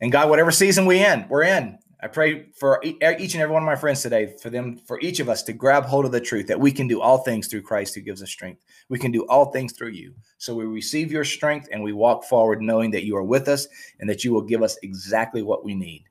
And 0.00 0.12
God, 0.12 0.28
whatever 0.28 0.50
season 0.50 0.86
we 0.86 1.04
in, 1.04 1.26
we're 1.28 1.44
in. 1.44 1.78
I 2.02 2.06
pray 2.06 2.46
for 2.56 2.80
each 2.82 3.34
and 3.34 3.42
every 3.42 3.52
one 3.52 3.62
of 3.62 3.66
my 3.66 3.76
friends 3.76 4.00
today, 4.00 4.34
for 4.40 4.48
them, 4.48 4.78
for 4.78 4.98
each 5.00 5.20
of 5.20 5.28
us 5.28 5.42
to 5.42 5.52
grab 5.52 5.84
hold 5.84 6.06
of 6.06 6.12
the 6.12 6.20
truth 6.20 6.46
that 6.46 6.58
we 6.58 6.72
can 6.72 6.88
do 6.88 7.02
all 7.02 7.18
things 7.18 7.46
through 7.46 7.60
Christ 7.60 7.94
who 7.94 8.00
gives 8.00 8.22
us 8.22 8.30
strength. 8.30 8.62
We 8.88 8.98
can 8.98 9.12
do 9.12 9.26
all 9.26 9.52
things 9.52 9.74
through 9.74 9.90
you. 9.90 10.14
So 10.38 10.54
we 10.54 10.64
receive 10.64 11.12
your 11.12 11.24
strength 11.24 11.68
and 11.70 11.82
we 11.82 11.92
walk 11.92 12.24
forward 12.24 12.62
knowing 12.62 12.90
that 12.92 13.04
you 13.04 13.16
are 13.16 13.22
with 13.22 13.48
us 13.48 13.68
and 13.98 14.08
that 14.08 14.24
you 14.24 14.32
will 14.32 14.40
give 14.40 14.62
us 14.62 14.78
exactly 14.82 15.42
what 15.42 15.62
we 15.62 15.74
need 15.74 16.04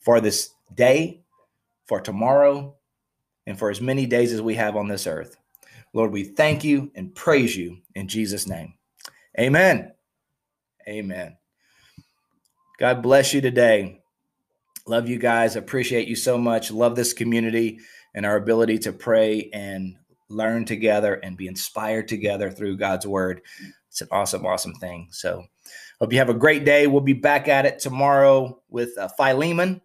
for 0.00 0.18
this 0.18 0.54
day, 0.74 1.20
for 1.84 2.00
tomorrow, 2.00 2.74
and 3.46 3.58
for 3.58 3.70
as 3.70 3.80
many 3.80 4.06
days 4.06 4.32
as 4.32 4.42
we 4.42 4.54
have 4.54 4.76
on 4.76 4.88
this 4.88 5.06
earth. 5.06 5.36
Lord, 5.92 6.12
we 6.12 6.24
thank 6.24 6.64
you 6.64 6.90
and 6.94 7.14
praise 7.14 7.56
you 7.56 7.78
in 7.94 8.08
Jesus' 8.08 8.46
name. 8.46 8.74
Amen. 9.38 9.92
Amen. 10.88 11.36
God 12.78 13.02
bless 13.02 13.32
you 13.32 13.40
today. 13.40 14.02
Love 14.86 15.08
you 15.08 15.18
guys. 15.18 15.54
Appreciate 15.54 16.08
you 16.08 16.16
so 16.16 16.36
much. 16.36 16.70
Love 16.70 16.96
this 16.96 17.12
community 17.12 17.78
and 18.14 18.26
our 18.26 18.36
ability 18.36 18.78
to 18.78 18.92
pray 18.92 19.50
and 19.52 19.96
learn 20.28 20.64
together 20.64 21.14
and 21.14 21.36
be 21.36 21.46
inspired 21.46 22.08
together 22.08 22.50
through 22.50 22.76
God's 22.78 23.06
word. 23.06 23.42
It's 23.88 24.00
an 24.00 24.08
awesome, 24.10 24.46
awesome 24.46 24.74
thing. 24.74 25.08
So, 25.10 25.44
hope 26.00 26.12
you 26.12 26.18
have 26.18 26.30
a 26.30 26.34
great 26.34 26.64
day. 26.64 26.86
We'll 26.86 27.02
be 27.02 27.12
back 27.12 27.46
at 27.46 27.66
it 27.66 27.78
tomorrow 27.78 28.60
with 28.68 28.96
uh, 28.98 29.08
Philemon. 29.08 29.80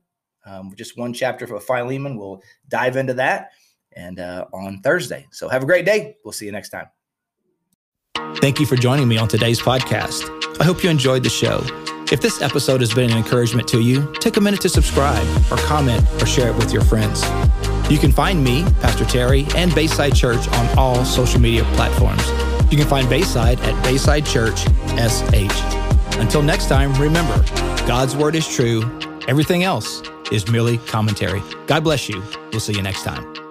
Um, 0.48 0.74
just 0.76 0.98
one 0.98 1.14
chapter 1.14 1.46
for 1.46 1.60
Philemon. 1.60 2.18
We'll 2.18 2.42
dive 2.70 2.96
into 2.96 3.14
that 3.16 3.52
and 3.96 4.20
uh, 4.20 4.46
on 4.54 4.82
Thursday. 4.82 5.28
So, 5.32 5.50
have 5.50 5.64
a 5.64 5.66
great 5.66 5.86
day. 5.86 6.18
We'll 6.24 6.32
see 6.32 6.46
you 6.46 6.52
next 6.52 6.70
time. 6.70 6.88
Thank 8.38 8.60
you 8.60 8.66
for 8.66 8.76
joining 8.76 9.08
me 9.08 9.18
on 9.18 9.28
today's 9.28 9.60
podcast. 9.60 10.30
I 10.60 10.64
hope 10.64 10.84
you 10.84 10.90
enjoyed 10.90 11.24
the 11.24 11.30
show. 11.30 11.64
If 12.12 12.22
this 12.22 12.42
episode 12.42 12.80
has 12.80 12.94
been 12.94 13.12
an 13.12 13.18
encouragement 13.18 13.68
to 13.70 13.82
you, 13.82 14.14
take 14.22 14.38
a 14.38 14.42
minute 14.42 14.62
to 14.62 14.70
subscribe 14.70 15.28
or 15.52 15.58
comment 15.58 16.06
or 16.22 16.26
share 16.26 16.50
it 16.50 16.56
with 16.56 16.72
your 16.72 16.84
friends. 16.84 17.22
You 17.92 17.98
can 17.98 18.12
find 18.12 18.44
me, 18.44 18.64
Pastor 18.82 19.06
Terry, 19.06 19.46
and 19.56 19.74
Bayside 19.76 20.16
Church 20.16 20.48
on 20.48 20.78
all 20.78 21.04
social 21.04 21.42
media 21.42 21.64
platforms. 21.74 22.26
You 22.72 22.78
can 22.78 22.88
find 22.88 23.10
Bayside 23.10 23.60
at 23.62 23.84
Bayside 23.84 24.26
Church 24.26 24.60
SH. 24.98 25.62
Until 26.18 26.42
next 26.42 26.68
time, 26.68 26.94
remember 26.94 27.44
God's 27.86 28.16
word 28.16 28.36
is 28.36 28.48
true, 28.48 28.82
everything 29.28 29.64
else 29.64 30.02
is 30.32 30.50
merely 30.50 30.78
commentary. 30.80 31.42
God 31.68 31.84
bless 31.84 32.10
you. 32.10 32.24
We'll 32.52 32.60
see 32.60 32.74
you 32.74 32.82
next 32.82 33.04
time. 33.04 33.47